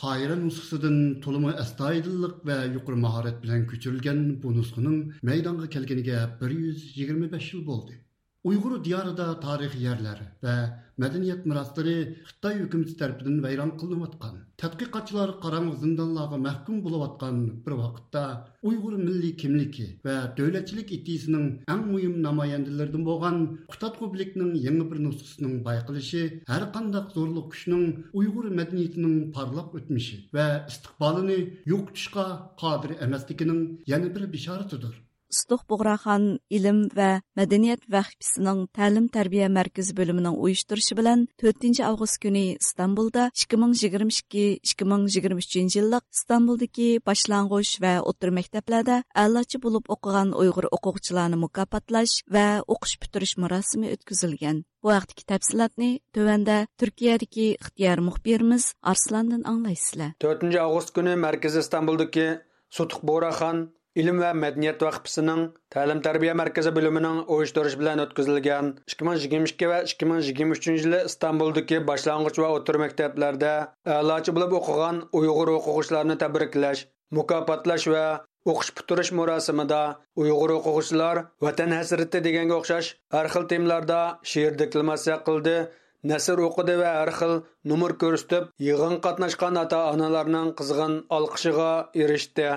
[0.01, 4.95] Қайры нұсқысыдың толымы әстайдылық вә юқыр мағарет білән көтерілген бұл нұсқының
[5.29, 7.99] мейданға келгеніге 125 жыл болды.
[8.43, 10.55] Uyghur diyarıda tarihi yerler ve
[10.97, 11.93] medeniyet mirasları
[12.29, 18.23] Xitay hökuməti vayron vəyran qılınıbatqan, tədqiqatçılar qaranlıq zindanlarga mahkum bulabatqan bir vaqtda
[18.69, 23.39] Uyghur milli kimliki ve dövlətçilik iddiasının ən mühim namayandalarından bolğan
[23.71, 26.21] Qutat Qublikning yeni bir nusxasının bayqılışı
[26.51, 31.39] hər qandaq zorluq küşünün Uyghur medeniyetinin parlak ötmüşü və istiqbalını
[31.73, 32.27] yoxutuşqa
[32.61, 35.02] qadir emasliginin yana bir bişaratidir.
[35.33, 36.23] Istuq Buğraxan
[36.53, 45.77] İlim və Mədəniyyət Vəxbisinin Təlim Tərbiyə Mərkəzi bölümünün uyuşturuşı bilan 4 avqust günü İstanbulda 2022-2023
[45.77, 53.35] yillıq İstanbuldakı başlanğıç və o'rta maktablarda a'lochi bo'lib o'qigan Uyg'ur o'quvchilarni mukofotlash va o'qish bitirish
[53.37, 54.57] marosimi o'tkazilgan.
[54.83, 60.09] Bu vaqtdagi tafsilotni tövəndə Turkiyadagi ixtiyor muxbirimiz Arslandan anglaysizlar.
[60.21, 62.27] 4 avgust kuni Markaziy istanbuldagi
[62.69, 63.57] Sutuq Boraxon
[64.01, 65.41] ilm va madaniyat vaqfisining
[65.73, 72.79] ta'lim tarbiya markazi bo'limining uyushtirishi bilan o'tkazilgan 2022 va 2023 yili istanbuldagi boshlang'ich va o'rta
[72.83, 73.53] maktablarda
[73.97, 76.83] a'lochi bo'lib o'qigan uyg'ur o'quvchilarni tabriklash
[77.19, 78.05] mukofotlash va
[78.53, 79.83] o'qish bitirish marosimida
[80.23, 84.01] uyg'ur o'quvchilar vatan hasrati deganga o'xshash har xil temlarda
[84.33, 85.57] she'r deklamatsiya qildi
[86.11, 87.33] nasr o'qidi va har xil
[87.71, 91.71] numur ko'rsatib yig'in qatnashgan ota onalarning qizg'in olqishiga
[92.05, 92.49] erishdi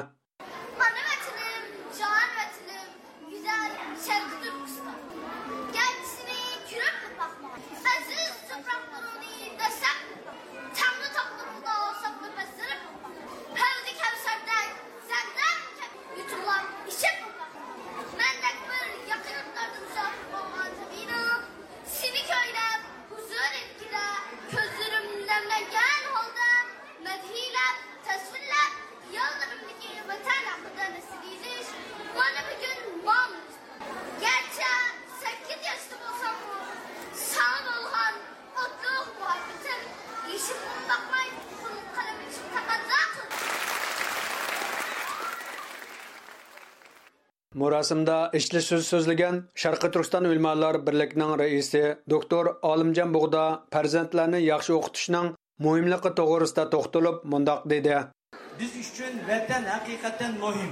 [47.75, 53.41] Мурасымда ичле сөз сөзлеген Шарқы Түркістан өлмалар бірлігінің рәисе доктор Алымжан Бұғда
[53.75, 55.33] farzandlarni yaxshi o'qitishning
[55.65, 57.97] muhimligi to'g'risida to'xtalib mundoq dedi
[58.61, 60.71] biz uchun vatan haqiqatan muhim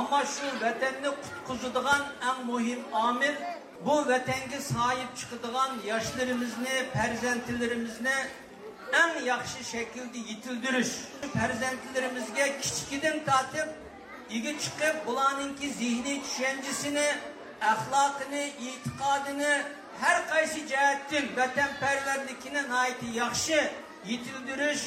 [0.00, 3.40] ammo shu vatanni qutqizadigan eng muhim omil
[3.86, 8.18] bu vatanga sahip chiqadigan yoshlarimizni farzandlarimizni
[9.04, 10.94] eng yaxshi shaklda yetildirish
[11.38, 13.26] farzandlarimizga kichkidan
[14.33, 17.07] İgi çıkıp bulanınki zihni düşüncesini,
[17.61, 19.61] ahlakını, itikadını
[19.99, 23.69] her kaysi cihettin vatanperverlikine naiti yakşı
[24.05, 24.81] yitildiriş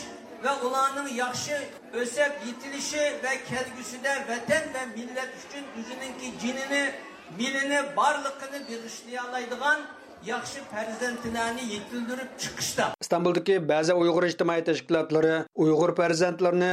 [0.44, 1.58] ve ulanın yakşı
[1.92, 6.92] ösep yitilişi ve kelgüsüde vatan ve millet için üzününki cinini,
[7.38, 9.80] milini, barlıkını birleştiyalaydıgan
[10.26, 16.72] yaxshi farzandlarni yetildirib chiqishda istanbuldagi ba'zi uyg'ur ijtimoiy tashkilotlari uyg'ur farzandlarini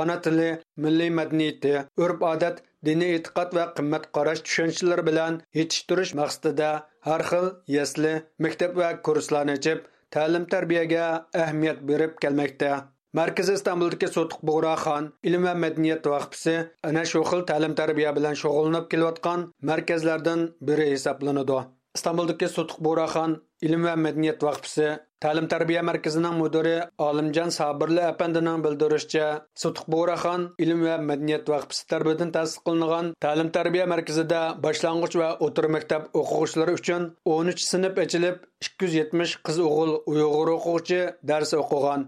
[0.00, 0.50] ona tili
[0.84, 1.74] milliy madaniyati
[2.04, 6.70] urf odat diniy e'tiqod va qimmat qarash tushunchalari bilan yetishtirish maqsadida
[7.08, 8.14] har xil yasli
[8.46, 9.84] maktab va kurslarni ochib
[10.16, 11.04] ta'lim tarbiyaga
[11.42, 12.72] ahamiyat berib kelmoqda
[13.18, 16.56] markaziy istanbuldagi sotiq bug'roxon ilm va madaniyat vaqfisi
[16.90, 21.58] ana shu xil ta'lim tarbiya bilan shug'ullanib kelayotgan markazlardan biri hisoblanadi
[21.96, 23.32] istanbuldagi sotiq bug'roxon
[23.66, 24.86] ilm va madaniyat vaqfisi
[25.24, 26.76] ta'lim tarbiya markazining mudiri
[27.06, 29.26] olimjon sabirli apandining bildirishicha
[29.62, 35.68] sotiq bug'roxon ilm va madaniyat vaqfisi tarafidan ta'sis qilingan ta'lim tarbiya markazida boshlang'ich va o'rta
[35.76, 37.02] maktab o'quvchilari uchun
[37.34, 38.36] 13 sinf ochilib
[38.68, 42.00] 270 qiz o'g'il uyg'ur o'quvchi dars o'qigan.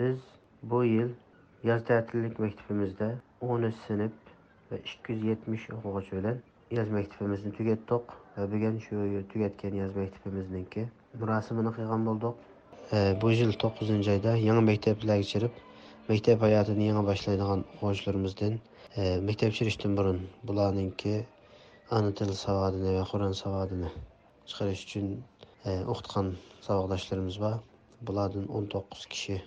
[0.00, 0.18] Biz
[0.70, 1.10] bu yil
[1.70, 3.08] yoz ta'tillik maktabimizda
[3.52, 4.12] 13 sinf
[4.70, 6.36] va 270 o'quvchi bilan
[6.78, 8.96] yoz maktabimizni tugatdik bugun shu
[9.32, 10.82] tugatgan yoz maktabimizniki
[11.20, 12.34] murosimini qilgan bo'ldik
[13.22, 15.58] bu yil to'qqizinchi oyda yangi maktablarga kirib
[16.10, 18.54] maktab hayotini yangi boshlaydigan o'quvchilarimizdan
[19.28, 20.18] maktab kirishdan burun
[20.48, 21.14] bularninki
[21.98, 23.92] ona til savodini va qur'on savodini
[24.48, 25.06] chiqarish uchun
[25.92, 26.34] o'qitgan
[26.66, 27.56] saboqdoshlarimiz bor
[28.10, 29.40] bulardan 19 kishi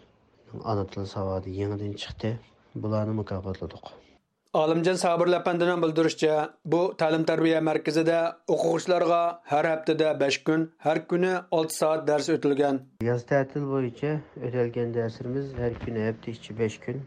[0.72, 2.36] ana til savodi yangidan chiqdi
[2.84, 3.96] bularni mukofotladik
[4.56, 6.36] olimjon sabir lapandining bildirishicha
[6.74, 8.20] bu ta'lim tarbiya markazida
[8.54, 12.80] o'quvchilarga har haftada besh kun har kuni olti soat dars o'tilgan.
[13.10, 14.12] Yoz ta'til bo'yicha
[14.48, 17.04] o'talgan darsimiz har kuni hafta ichi besh kun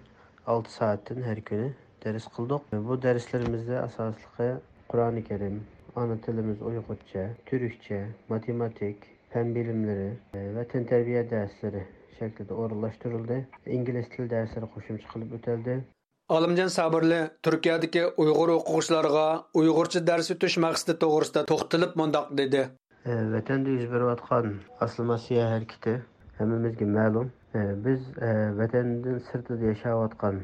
[0.54, 1.68] olti soatdan har kuni
[2.04, 2.62] dars qildik.
[2.88, 4.50] Bu darslarimizda asosligi
[4.92, 5.60] qur'oni karim
[6.00, 8.00] ona tilimiz uyg'urcha turkcha
[8.32, 8.96] matematik
[9.32, 11.82] fan bilimlari e, vatan tarbiya darslari
[12.18, 13.44] shaklida o'rinlashtirildi.
[13.76, 15.84] Ingliz tili darslari qo'shimcha qilib o'tildi.
[16.28, 19.24] Olimjon sabrli turkiyadagi uyg'ur o'quvchilarga
[19.60, 22.64] uyg'urcha dars o'tish maqsadi to'g'risida to'xtalib mundoq dedi.
[23.10, 24.50] E, Vatanda yuz berayotgan
[24.86, 25.94] aslomasiya harakati
[26.40, 27.30] hammamizga ma'lum.
[27.58, 30.40] E, biz e, vatandan sirtida yashayotgan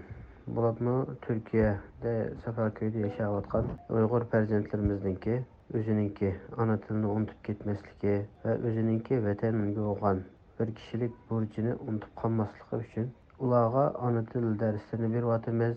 [0.56, 0.94] bularmi
[1.26, 2.14] turkiyada
[2.44, 3.68] safarkuyda yashayotgan
[3.98, 5.36] uyg'ur farzandlarimizniki
[5.80, 6.30] o'zininki
[6.64, 8.16] ona tilini unutib ketmasligi
[8.46, 10.24] va o'zininki vatanga bo'lgan
[10.58, 15.76] bir kishilik burchini unutib qolmasligi uchun ularga ona til darslarini beryapmiz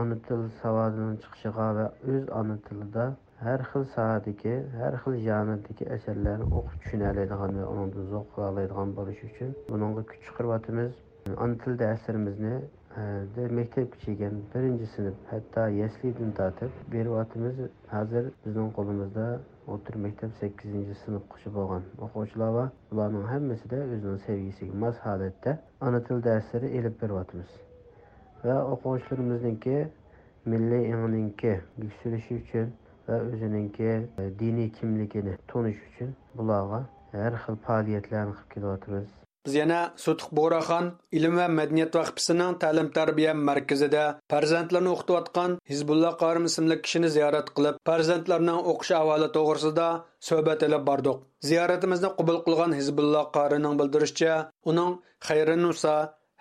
[0.00, 3.04] ona til savodining chiqishiga va o'z ona tilida
[3.44, 8.94] har xil soatdagi har xil janrdagi asarlarni o'qib tushuna oladigan va undan zavq ola oladigan
[8.98, 10.92] bo'lishi uchun bunga kuch chiqaryapmiz
[11.44, 12.54] ona til darslarimizni
[13.58, 17.56] maktabga kelgan birinchi sinf hatto yaslidan tortib beryapmiz
[17.94, 19.26] hozir bizning qo'limizda
[19.70, 25.56] o'rta maktab sakkizinchi sinfgacha bo'lgan o'quvchilar va bularning hammasida o'zining sevgisiga mos holatda
[25.88, 27.54] ona til darslari ilib beryapmiz.
[28.44, 29.76] Va o'quvchilarimizniki
[30.54, 31.54] milliy ingniki
[31.84, 32.76] yuksalishi uchun
[33.08, 36.84] va o'zininki e, diniy kimligini tonish uchun bularga
[37.16, 40.88] har xil faoliyatlarni qilib kelyapmiz Biz yana Sotuq Bo'raxon
[41.18, 47.80] ilm va madaniyat vaqfisining ta'lim tarbiya markazida farzandlarni o'qitayotgan Hizbulloh Qorim ismli kishini ziyorat qilib,
[47.90, 49.88] farzandlarning o'qish ahvoli to'g'risida
[50.28, 51.20] suhbat olib bordik.
[51.50, 54.34] Ziyoratimizni qabul qilgan Hizbulloh Qorining bildirishicha,
[54.70, 54.92] uning
[55.28, 55.96] Xayrinusa,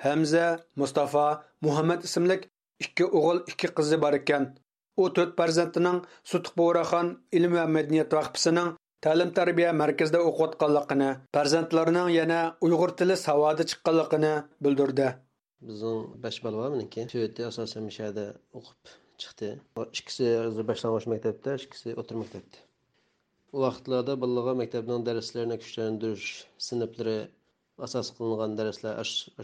[0.05, 0.47] Hamza,
[0.81, 1.27] Mustafa,
[1.65, 2.37] Muhammad ismli
[2.85, 4.51] ikki o'g'il, ikki qizi bor ekan.
[5.01, 5.99] u to'rt farzandining
[6.59, 8.13] Bo'raxon ilm va madaniyat
[9.05, 14.33] ta'lim tarbiya markazida o'qiyotganligini farzandlarining yana uyg'ur tili savodi chiqqanligini
[14.65, 15.07] bildirdi.
[15.69, 17.07] Bizning besh bola bor meniki.
[17.13, 18.25] Shu yerda asosan shu yerda
[18.59, 19.49] o'qib chiqdi.
[19.99, 20.27] Ikkisi
[20.69, 22.63] boshlang'ich maktabda ikkisi o'rta maktabda.
[23.55, 26.29] U vaqtlarda bolalarga maktabning darslarini kuchlantirish
[26.67, 27.17] sinflari
[27.85, 28.93] asos qilingan darslar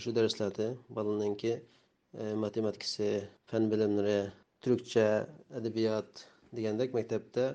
[0.04, 1.54] shu darslarda bolaninki
[2.22, 3.10] e, matematikasi
[3.50, 4.20] fan bilimlari
[4.64, 5.08] turkcha
[5.60, 6.12] adabiyot
[6.58, 7.46] degandek maktabda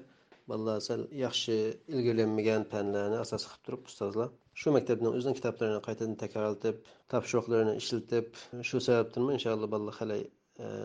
[0.51, 1.57] bolalar sal yaxshi
[1.95, 4.29] ilgirlanmagan fanlarni asos qilib turib ustozlar
[4.61, 6.77] shu maktabni o'zini kitoblarini qaytadan takrorlatib
[7.13, 8.27] topshiriqlarini ishlatib
[8.69, 10.19] shu sababdanmi inshaalloh bolalar e, hali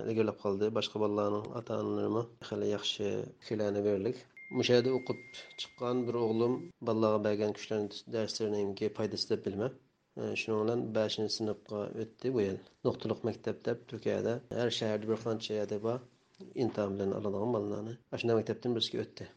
[0.09, 3.07] ilgirlab qoldi boshqa bolalarni ota onalarimi hali yaxshi
[3.47, 4.21] fikrlarni berdik
[4.59, 5.19] o'sha yerda o'qib
[5.61, 6.53] chiqqan bir o'g'lim
[6.89, 9.73] bolalarga bergan kuchlarni darslarininki foydasi deb bilman
[10.41, 15.59] shuning bilan beshinchi sinfga o'tdi bu yil nuqtaliq maktab deb turkiyada har shaharda bir qancha
[15.59, 15.99] yerda bor
[16.63, 19.27] imtihon bilan oladigan bolalarni shunday maktabdan birisiga o'tdi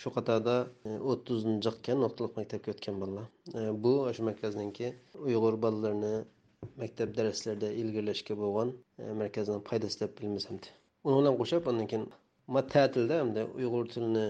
[0.00, 0.56] shu qatorda
[0.88, 3.26] e, o'ttizinchikken nuqtaliq maktabga o'tgan bolalar.
[3.58, 4.88] E, bu shu markazniki
[5.26, 6.14] uyg'ur bolalarini
[6.82, 10.60] maktab darslarida ilgirlashga bo'lgan e, markazdan foydasi deb bilmasam
[11.06, 12.06] uni bilan qo'shib undan keyin
[12.54, 14.26] ma ta'tilda hamda uyg'ur tilini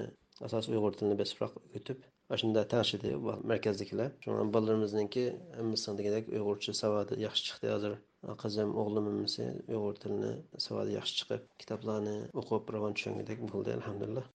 [0.47, 2.07] asos uyg'ur tilini besibroq o'tib
[2.41, 3.11] shunda tanishdi
[3.53, 4.11] markazdagilar.
[4.25, 5.25] Shunga bolalarimizniki
[5.59, 7.71] hammasi degandek uyg'urcha savodi yaxshi chiqdi.
[7.75, 7.95] Hozir
[8.43, 10.33] qizim o'g'lim hammasi uyg'ur tilini
[10.67, 14.27] savodi yaxshi chiqib kitoblarni o'qib ravon tushungandek bo'ldi alhamdulillah.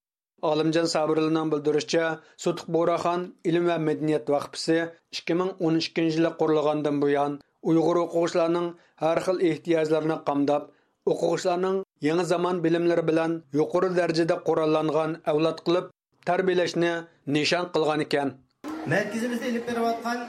[0.49, 2.05] Olimjon sabirlining bildirishicha
[2.43, 4.77] sotiq bo'raxon ilm va madaniyat vaqfisi
[5.17, 7.33] ikki ming o'n ikkinchi yili qurilgandan buyon
[7.71, 8.67] uyg'ur o'quvchilarning
[9.03, 10.63] har xil ehtiyojlarini qamdab
[11.11, 11.77] o'quvchilarning
[12.07, 15.85] yangi zamon bilimlari bilan yuqori darajada qurollangan avlod qilib
[16.29, 16.91] tarbiyalashni
[17.35, 18.29] nishon qilgan ekan
[18.93, 20.19] markazimizda ilib berayotgan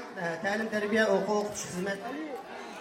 [0.44, 1.98] ta'lim tarbiya o'quv o'qitish xizmat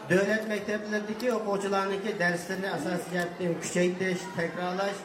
[0.09, 4.99] davlat maktablaridagi o'quvchilarniki darslarni asosiy jihatdan kuchaytirish takrorlash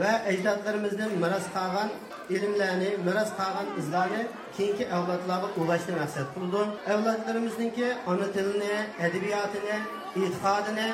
[0.00, 1.88] va ajdodlarimizdan meros qolgan
[2.36, 4.22] ilmlarni meros qolgan izlarni
[4.56, 6.62] keyingi avlodlarga ulashni maqsad qildi.
[6.94, 8.74] Avlodlarimizniki ona tilini
[9.06, 9.76] adabiyotini
[10.20, 10.88] e'tiqodini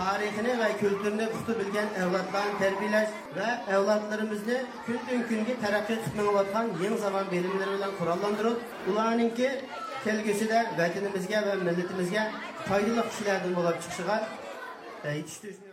[0.00, 6.98] tarixini va kültürünü puxta bilgan avlodlarni tarbiyalash va avlodlarimizni kundan kunga taraqqiy qilib minayotgan yangi
[7.04, 8.56] zamon bilimlari bilan qurollantirib
[8.90, 9.48] ularninki
[10.04, 12.22] kelgusida vatanimizga va millatimizga
[12.68, 14.16] foydali kishilardan bo'lib chiqishiga
[15.06, 15.65] e, yetishtirish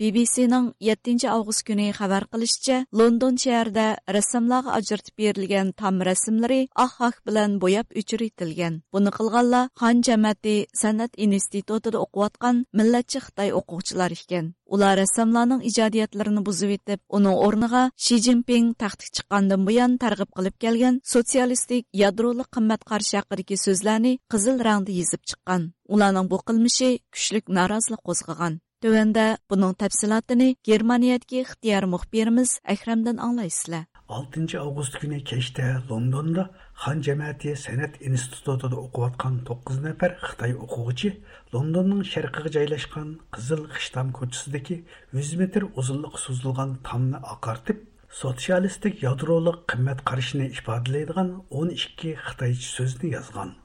[0.00, 3.86] BBC'ning 7 avgust kuni xabar qilishicha, London shahrida
[4.16, 8.74] rassomlarga ajratib berilgan tam rasmlari oq haq bilan bo'yab o'chiritilgan.
[8.92, 14.52] Buni qilganlar Xon jamiyati san'at institutida o'qiyotgan millatchi Xitoy o'quvchilar ekan.
[14.74, 21.00] Ular rassomlarning ijodiyatlarini buzib etib, uning o'rniga Shi Jinping taxtga chiqqandan buyon targ'ib qilib kelgan
[21.14, 25.62] sotsialistik yadroli qimmat qarshi haqidagi so'zlarni qizil rangda yozib chiqqan.
[25.94, 28.54] Ularning bu qilmishi kuchlik norozilik qo'zg'agan.
[28.86, 33.88] Төвәндә буның тәфсилатын Германиядәге ихтияр мөхбирimiz Әхрәмдән аңлайсызлар.
[34.06, 36.44] 6 август көне кечтә Лондонда
[36.84, 41.10] Хан җәмәгате сәнәт институтында оқып аткан 9 нәфәр Хытай оқучы
[41.50, 44.76] Лондонның шәрқиге жайлашкан Кызыл Хыштам көчесендәге
[45.18, 47.80] 100 метр узынлык сузылган тамны акартып,
[48.20, 53.56] социалистик ядролык кыйммәт карашын 12 Хытайча сүзне язган.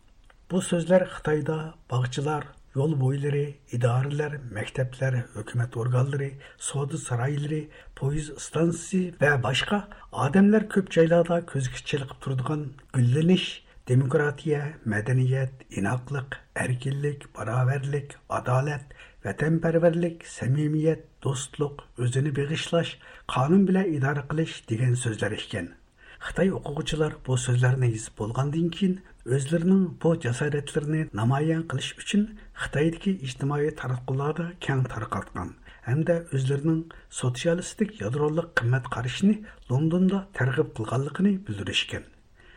[0.50, 7.64] Бу сүзләр Хытайда багчылар, yol boyları, idareler, mektepler, hükümet organları, soğudu sarayları,
[7.96, 18.12] poyiz stansı ve başka ademler köp caylada közgüççilik turduğun gülleniş, demokratiya, medeniyet, inaklık, erkillik, beraberlik,
[18.30, 18.82] adalet,
[19.26, 25.70] vatanperverlik, samimiyet, dostluk, özünü bağışlaş, kanun bile idare qilish degan so'zlar ekan.
[26.22, 29.00] Xitoy o'quvchilar bu so'zlarni yozib bo'lgandan keyin
[29.36, 32.24] o'zlarining bu jasoratlarini namoyon qilish uchun
[34.66, 35.50] keng tarqatgan
[35.88, 36.82] hamda o'zlarining
[37.20, 39.36] sotsialistik yadrolik qimmat qarashini
[39.72, 42.04] londonda targ'ib qilganligini bildirishgan.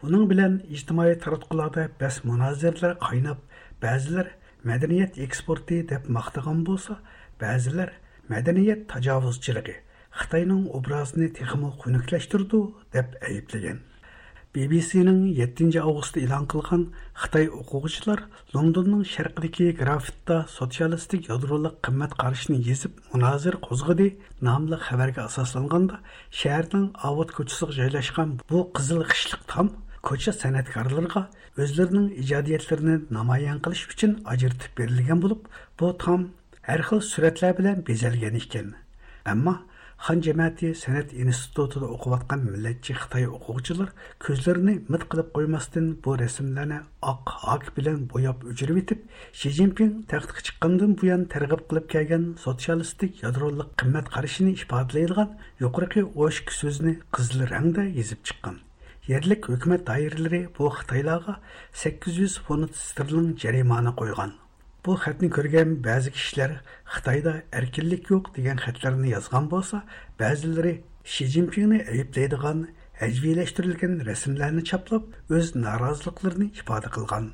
[0.07, 3.41] Uning bilan ijtimoiy taratqularda bas munozirlar qaynab
[3.85, 4.29] ba'zilar
[4.71, 6.99] madaniyat eksporti deb maqtagan bo'lsa
[7.43, 7.97] ba'zilar
[8.35, 9.77] madaniyat tajovuzchiligi
[10.21, 12.61] xitoyning obrazini texmo xunuklashtirdi
[12.97, 13.79] deb ayblagan.
[14.55, 16.83] BBC-нің 7 августта илан қылған
[17.19, 18.21] Қытай оқуғышылар
[18.55, 24.13] Лондонның шарқыдегі графитта социалистік ядролық қымет қарышыны езіп, мұназыр қозғыды
[24.47, 25.99] намлы хабарға асасланғанда,
[26.31, 29.73] шәрдің ауыт көтісіғы жайлашқан бұл қызыл қышлық там
[30.07, 31.27] көтші сәнәткарларға
[31.59, 36.31] өзлерінің ижадиетлеріні намаян қылыш үшін ажыртып берілген болып, бұл там
[36.63, 37.03] әрқыл
[38.39, 38.75] екен.
[39.25, 39.65] Әмма
[40.05, 46.83] Хан жемәти сәнәт институтында оқып атқан милләтче Хытай оқучылар көзләрен мит кылып қоймастан бу рәсемләрне
[47.13, 53.25] ак ак белән буяп үҗирәп итеп, Ши Цзиньпин тәхтикә чыккандан буян тәргиб кылып кергән социалистик
[53.25, 55.33] ядролык кыйммәт карашын ифадалайдыган
[55.65, 58.61] юқорыкы ош сүзне кызыл рәңдә язып чыккан.
[59.09, 61.41] Ярлык хөкүмәт даирләре бу Хытайларга
[61.73, 63.97] 800 фунт стерлинг җәрәманы
[64.87, 66.51] bu xatni ko'rgan ba'zi kishilar
[66.95, 69.83] xitoyda erkinlik yo'q degan xatlarni yozgan bo'lsa
[70.23, 70.75] ba'zilari
[71.13, 72.67] shi zinpinni ayblaydigan
[73.03, 77.33] hajviylashtirilgan rasmlarni choplab o'z noroziliklarini ifoda qilgan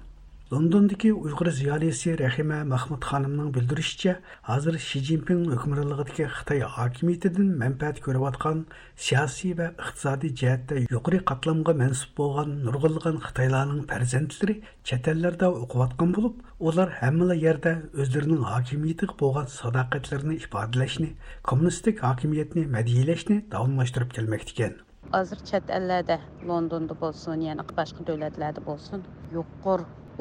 [0.51, 4.17] Лондондагы уйгыр зиялиси Рахима Махмуд ханымның билдирүшчә,
[4.49, 8.65] хәзер Ши Цзиньпин хөкемранлыгындагы Хитаи хакимиятеннән мәнфәәт күреп аткан
[8.99, 16.19] сиясәт ва икътисади җәһәттә югары катламга мәнсуб булган нургынлыгын Хитаиларның фәрзәндләре чат елләрдә укып аткан
[16.19, 21.13] булып, ular hamma yerda o'zlarining hokimiyatiga bo'lgan sadoqatlarini ifodalashni
[21.47, 24.77] kommunistik hokimiyatni madhiyalashni davomlashtirib kelmoqda ekan
[25.15, 26.19] hozir chet ellarda
[26.51, 29.09] londonda bo'lsin yana boshqa davlatlarda bo'lsin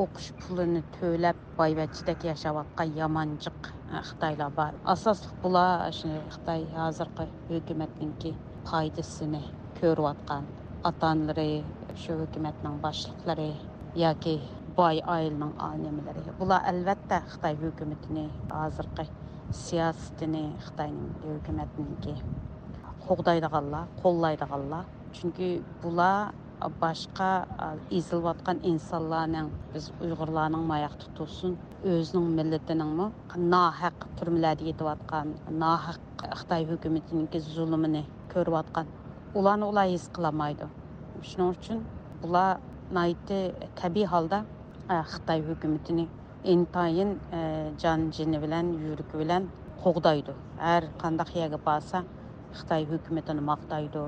[0.03, 3.59] o'qish pulini to'lab boyvachchidek yashayotgan yomonchiq
[4.09, 5.73] xitoylar bor asosli bular
[6.33, 8.31] xitoy hozirgi hukumatninki
[8.69, 9.41] foydasini
[9.79, 10.43] ko'rayotgan
[10.89, 11.49] ota onalari
[12.01, 13.51] shu hukumatning boshliqlari
[14.03, 14.35] yoki
[14.77, 15.53] boy oilaning
[15.85, 18.25] nimalari bular albatta xitoy hukumatini
[18.57, 19.05] hozirgi
[19.63, 22.13] siyosatini xitoyning hukumatniki
[23.07, 24.85] qo'g'daydiganlar qo'llaydiganlar
[25.17, 25.49] chunki
[25.83, 26.17] bular
[26.81, 27.29] boshqa
[27.97, 31.53] ezilayotgan insonlarning biz uyg'urlarning mayoq tutulsin
[31.93, 33.07] o'zining millatiningmi
[33.53, 35.27] nohaq turmalarda yetayotgan
[35.63, 35.99] nohaq
[36.39, 38.03] xitoy hukumatiniki zulmini
[38.33, 38.87] ko'rayotgan
[39.39, 40.69] ularni ular his qilolmaydi
[41.29, 41.83] shuning uchun
[42.21, 42.51] bular
[43.81, 44.39] tabiiy holda
[45.13, 46.05] xitoy hukumatini
[46.53, 47.11] intayin
[47.81, 49.43] jon jini bilan yuragi bilan
[49.83, 50.33] qo'g'daydi
[50.65, 52.03] har qandaq yerga borsa
[52.57, 54.03] xitoy hukumatini maqtaydi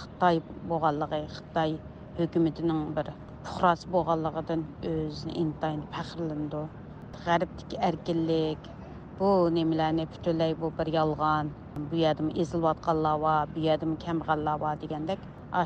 [0.00, 0.36] xitoy
[0.70, 1.70] bo'lganligi xitoy
[2.18, 3.06] hukumatining bir
[3.46, 4.60] puhrosi bo'lganligidan
[4.92, 6.62] o'zini intayin faxrlandi
[7.24, 8.60] g'arbdagi erkinlik
[9.18, 11.46] bu nimalarni butunlay bu bir yolg'on
[11.90, 15.20] bu yerda ezilayotganlar bor bu yerda kambag'allar bor degandek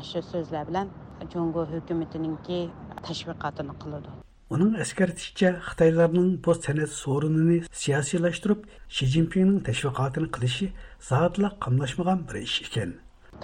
[0.09, 0.87] shu so'zlar bilan
[1.33, 2.59] jungo hukumatiningki
[3.07, 4.09] tashviqotini qiladi
[4.55, 8.61] uning eskartishicha xitoylarning bu san'at so'rinini siyosiylashtirib
[8.95, 10.67] shi zinpinning tashviqotini qilishi
[11.11, 12.91] zotla qamlashmagan bir ish ekan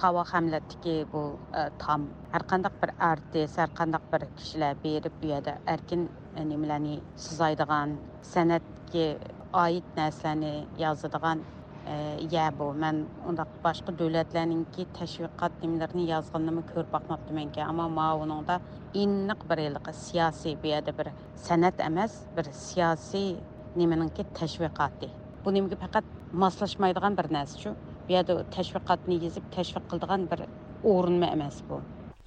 [0.02, 1.22] tava hamlatdiki bu
[1.84, 6.10] tam har qandaq bir artist har qandaq bir kishilar berib bu yerda erkin
[6.52, 7.98] nimalarni sizaydigan
[8.34, 9.08] san'atga
[9.66, 11.40] oid narsalarni yozadigan
[12.32, 12.74] ya bu.
[12.74, 18.56] Man undaq boshqa davlatlarninki tashviqot nimalarini yozganini ko'rib boqmabdimanki ammo ma uningda
[18.94, 19.60] iniq bir
[20.06, 21.08] siyosiy bu yerda bir
[21.48, 23.36] san'at emas bir siyosiy
[23.76, 25.10] nimaninki tashviqoti
[25.46, 26.06] bu nimaga faqat
[26.44, 27.76] moslashmaydigan bir narsa shu
[28.08, 30.40] bu yerda tashviqotni yezib tashviq qiladigan bir
[30.94, 31.78] o'rinma emas bu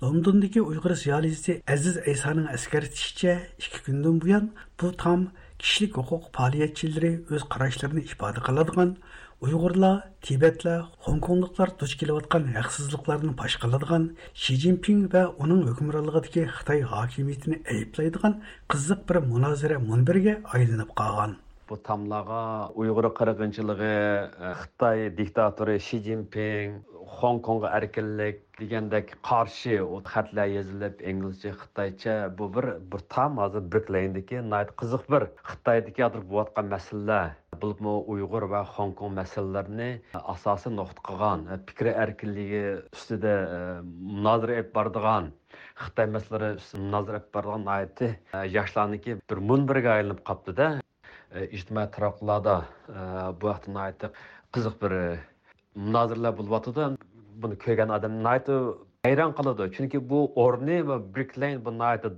[0.03, 4.45] londondagi uyg'ur ziyolisi aziz aysoning eskartishicha ikki kundan buyon
[4.81, 5.20] bu tom
[5.62, 8.91] kishilik huquq faoliyatchilari o'z qarashlarini ifoda qiladigan
[9.47, 14.05] uyg'urlar tibetlar xonkongliklar duch kelayotgan haqsizliklarni fosh qiladigan
[14.43, 18.35] shi zinpin va uning hukmronligidagi xitoy hokimiyatini ayblaydigan
[18.72, 21.33] qiziq bir munozara munbiriga aylanib qolgan
[21.69, 30.03] bu tamlağa Uygur qırğınçılığı, e, Xitay diktatörü Xi Jinping, Hong Kong'a erkinlik degendek karşı o
[30.03, 35.23] xatlar yazılıp İngilizce, Xitayça bu bir bir tam hazır Bricklayndeki nayt kızık bir.
[35.49, 36.41] Xitaydaki adır bu
[38.09, 43.59] Uygur ve Hong Kong meselelerini asası nokta kılan, e, fikri erkinliği üstüde e,
[44.14, 45.31] münazara et bardığan,
[45.81, 47.35] Xitay meseleleri üstüde münazara et
[48.35, 48.47] e,
[50.49, 50.88] bir
[51.57, 52.57] ijtimoiy taraqqilarda
[53.41, 54.11] bu vaqtda
[54.55, 54.93] qiziq bir
[55.87, 56.85] munozirlar bo'lyotidi
[57.43, 58.14] buni ko'rgan odam
[59.07, 61.70] hayron qoladi chunki bu o'rni va brik lane bu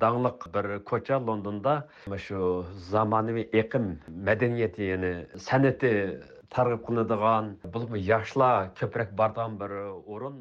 [0.04, 1.74] dangliq bir ko'cha londonda
[2.26, 2.40] shu
[2.92, 3.86] zamonaviy iqim
[4.28, 5.12] madaniyati ya'ni
[5.48, 5.92] san'ati
[6.54, 7.44] targ'ib qilinadigan
[8.12, 9.70] yoshlar ko'proq boradigan bir
[10.14, 10.36] o'rin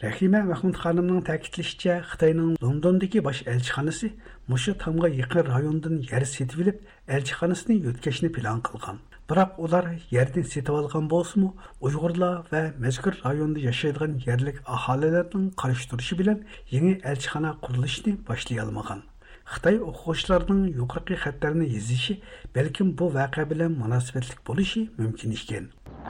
[0.00, 4.08] Рахима Махмуд xonimning тәкитлешчә, xitoyning londondagi bosh элчханасы
[4.48, 6.78] mushu тамга якын райондан яр сетип olib
[7.16, 9.04] elchixonasini yo'tkashni план кылган.
[9.28, 9.84] biroq ular
[10.16, 11.50] yerdan сетип olgan bo'lsimi
[11.86, 16.42] uyg'urlar va мәзкур районда yashaydigan yerlik aholilarning qarshi turishi bilan
[16.74, 19.09] yangi elchixona qurilishini boshlay olmagan
[19.54, 22.14] xitoy o'quvchilarining yuqorqi xatlarni yozishi
[22.56, 25.64] balkim bu voqea bilan munosabatli bo'lishi mumkin ekan.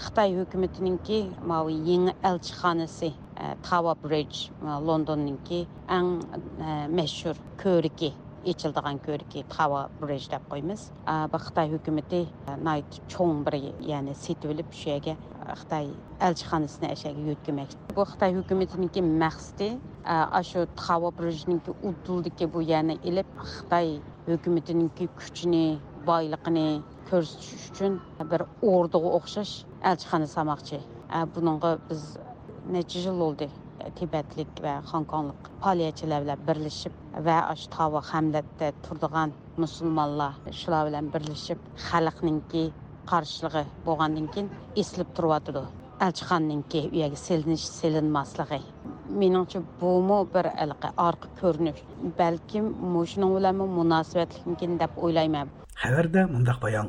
[0.06, 1.18] Xitoy hukumatiningki
[1.50, 3.10] yangi elchixonasi
[3.68, 4.38] tawa bridge
[4.88, 5.60] londonninki
[5.98, 6.10] eng
[6.98, 8.10] mashhur ko'riki
[8.44, 10.90] echildigan ko'rki tava bridge deb qo'ymiz.
[11.32, 12.20] Bu xitoy hukumati
[12.68, 13.54] nayt cho'ng bir
[13.90, 15.16] ya'ni setib olib shu yerga
[15.60, 15.90] xitoy
[16.26, 19.68] elchixonasini ashaga yo'tkamoqchi bu xitoy hukumatiniki maqsadi
[20.50, 23.88] shu tava bridgeniki uduldiki bu yerni ilib xitoy
[24.28, 25.64] hukumatiniki kuchini
[26.06, 26.66] boyligini
[27.10, 28.00] ko'rsatish uchun
[28.32, 28.40] bir
[28.72, 29.54] o'rdaga o'xshash
[29.90, 30.78] elchixona salmoqchi
[31.34, 32.02] bunga biz
[32.74, 33.48] necha yil bo'ldi?
[33.98, 36.94] Tibetlik va xonkonglik faoliyatchilar bilan birlashib
[37.26, 37.38] va
[37.76, 39.30] tova hamlatda turadigan
[39.64, 41.58] musulmonlar shular bilan birlashib
[41.88, 42.64] xalqninki
[43.10, 44.48] qarshiligi bo'lgandan keyin
[44.82, 45.64] eslib turyotidi
[46.06, 48.60] elchixonninki u yerga selinish selinmasligi
[49.22, 50.46] meningcha bumi bir
[51.08, 51.80] orqa ko'rinish
[52.20, 52.66] balkim
[53.12, 55.48] shuning bilan munosabatlikin deb o'ylayman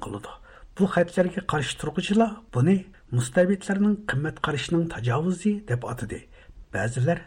[0.05, 0.31] qiladi
[0.77, 2.75] bu xatlarga qarshi turg'uchilar buni
[3.17, 4.37] mustabidlarning qimmat
[4.95, 5.81] tajovuzi deb
[6.75, 7.19] ba'zilar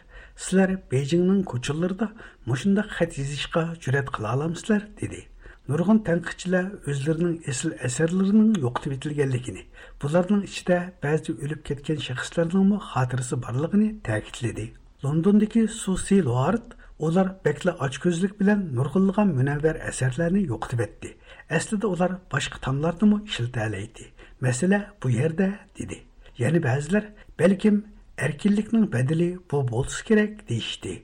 [0.43, 2.07] sizlar bejingning ko'chalarida
[2.49, 5.21] mushundaq xat yozishga jur'at qila olamsizlar dedi.
[5.69, 9.63] Nurg'un tanqidchilar o'zlarining asl asarlarining yo'qotib etilganligini
[10.01, 14.65] bularning ichida ba'zi o'lib ketgan shaxslarning xotirasi borligini ta'kidladi.
[15.05, 16.67] Londondagi susi loard
[16.99, 21.09] ular bekla ochko'zlik bilan nurg'unlagan munavvar asarlarni yo'qitib etdi
[21.57, 24.05] aslida ular boshqa tomlarnimi ishiltalaydi
[24.45, 25.47] masala bu yerda
[25.79, 25.97] dedi.
[26.37, 27.03] Yana ba'zilar
[27.39, 27.75] balkim
[28.17, 31.03] erkinlikning badili bu bo'lsa kerak deyishdi.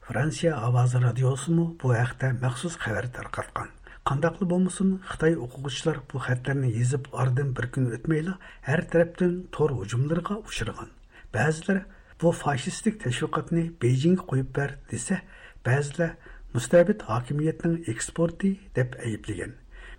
[0.00, 3.70] Fransiya ovozi radiosimi bu haqda maxsus xabar tarqatgan.
[4.08, 8.34] Qandaqli bo'lmasin xitoy o'quvchilar bu xatlarni yezib oradan bir kun o'tmayla
[8.68, 10.90] har tarafdan tor hujumlarga uchragan.
[11.34, 11.78] Ba'zilar
[12.20, 15.22] bu fashistik tashviqotni bejingga qo'yib ber desa
[15.66, 16.16] ba'zilar
[16.54, 19.52] mustabid hokimiyatning eksporti deb ayblagan.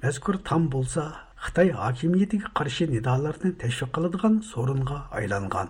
[0.03, 1.01] Mazkur tom bo'lsa
[1.45, 5.69] xitoy hokimiyatiga qarshi nidolarni tashviq qiladigan so'ringa aylangan.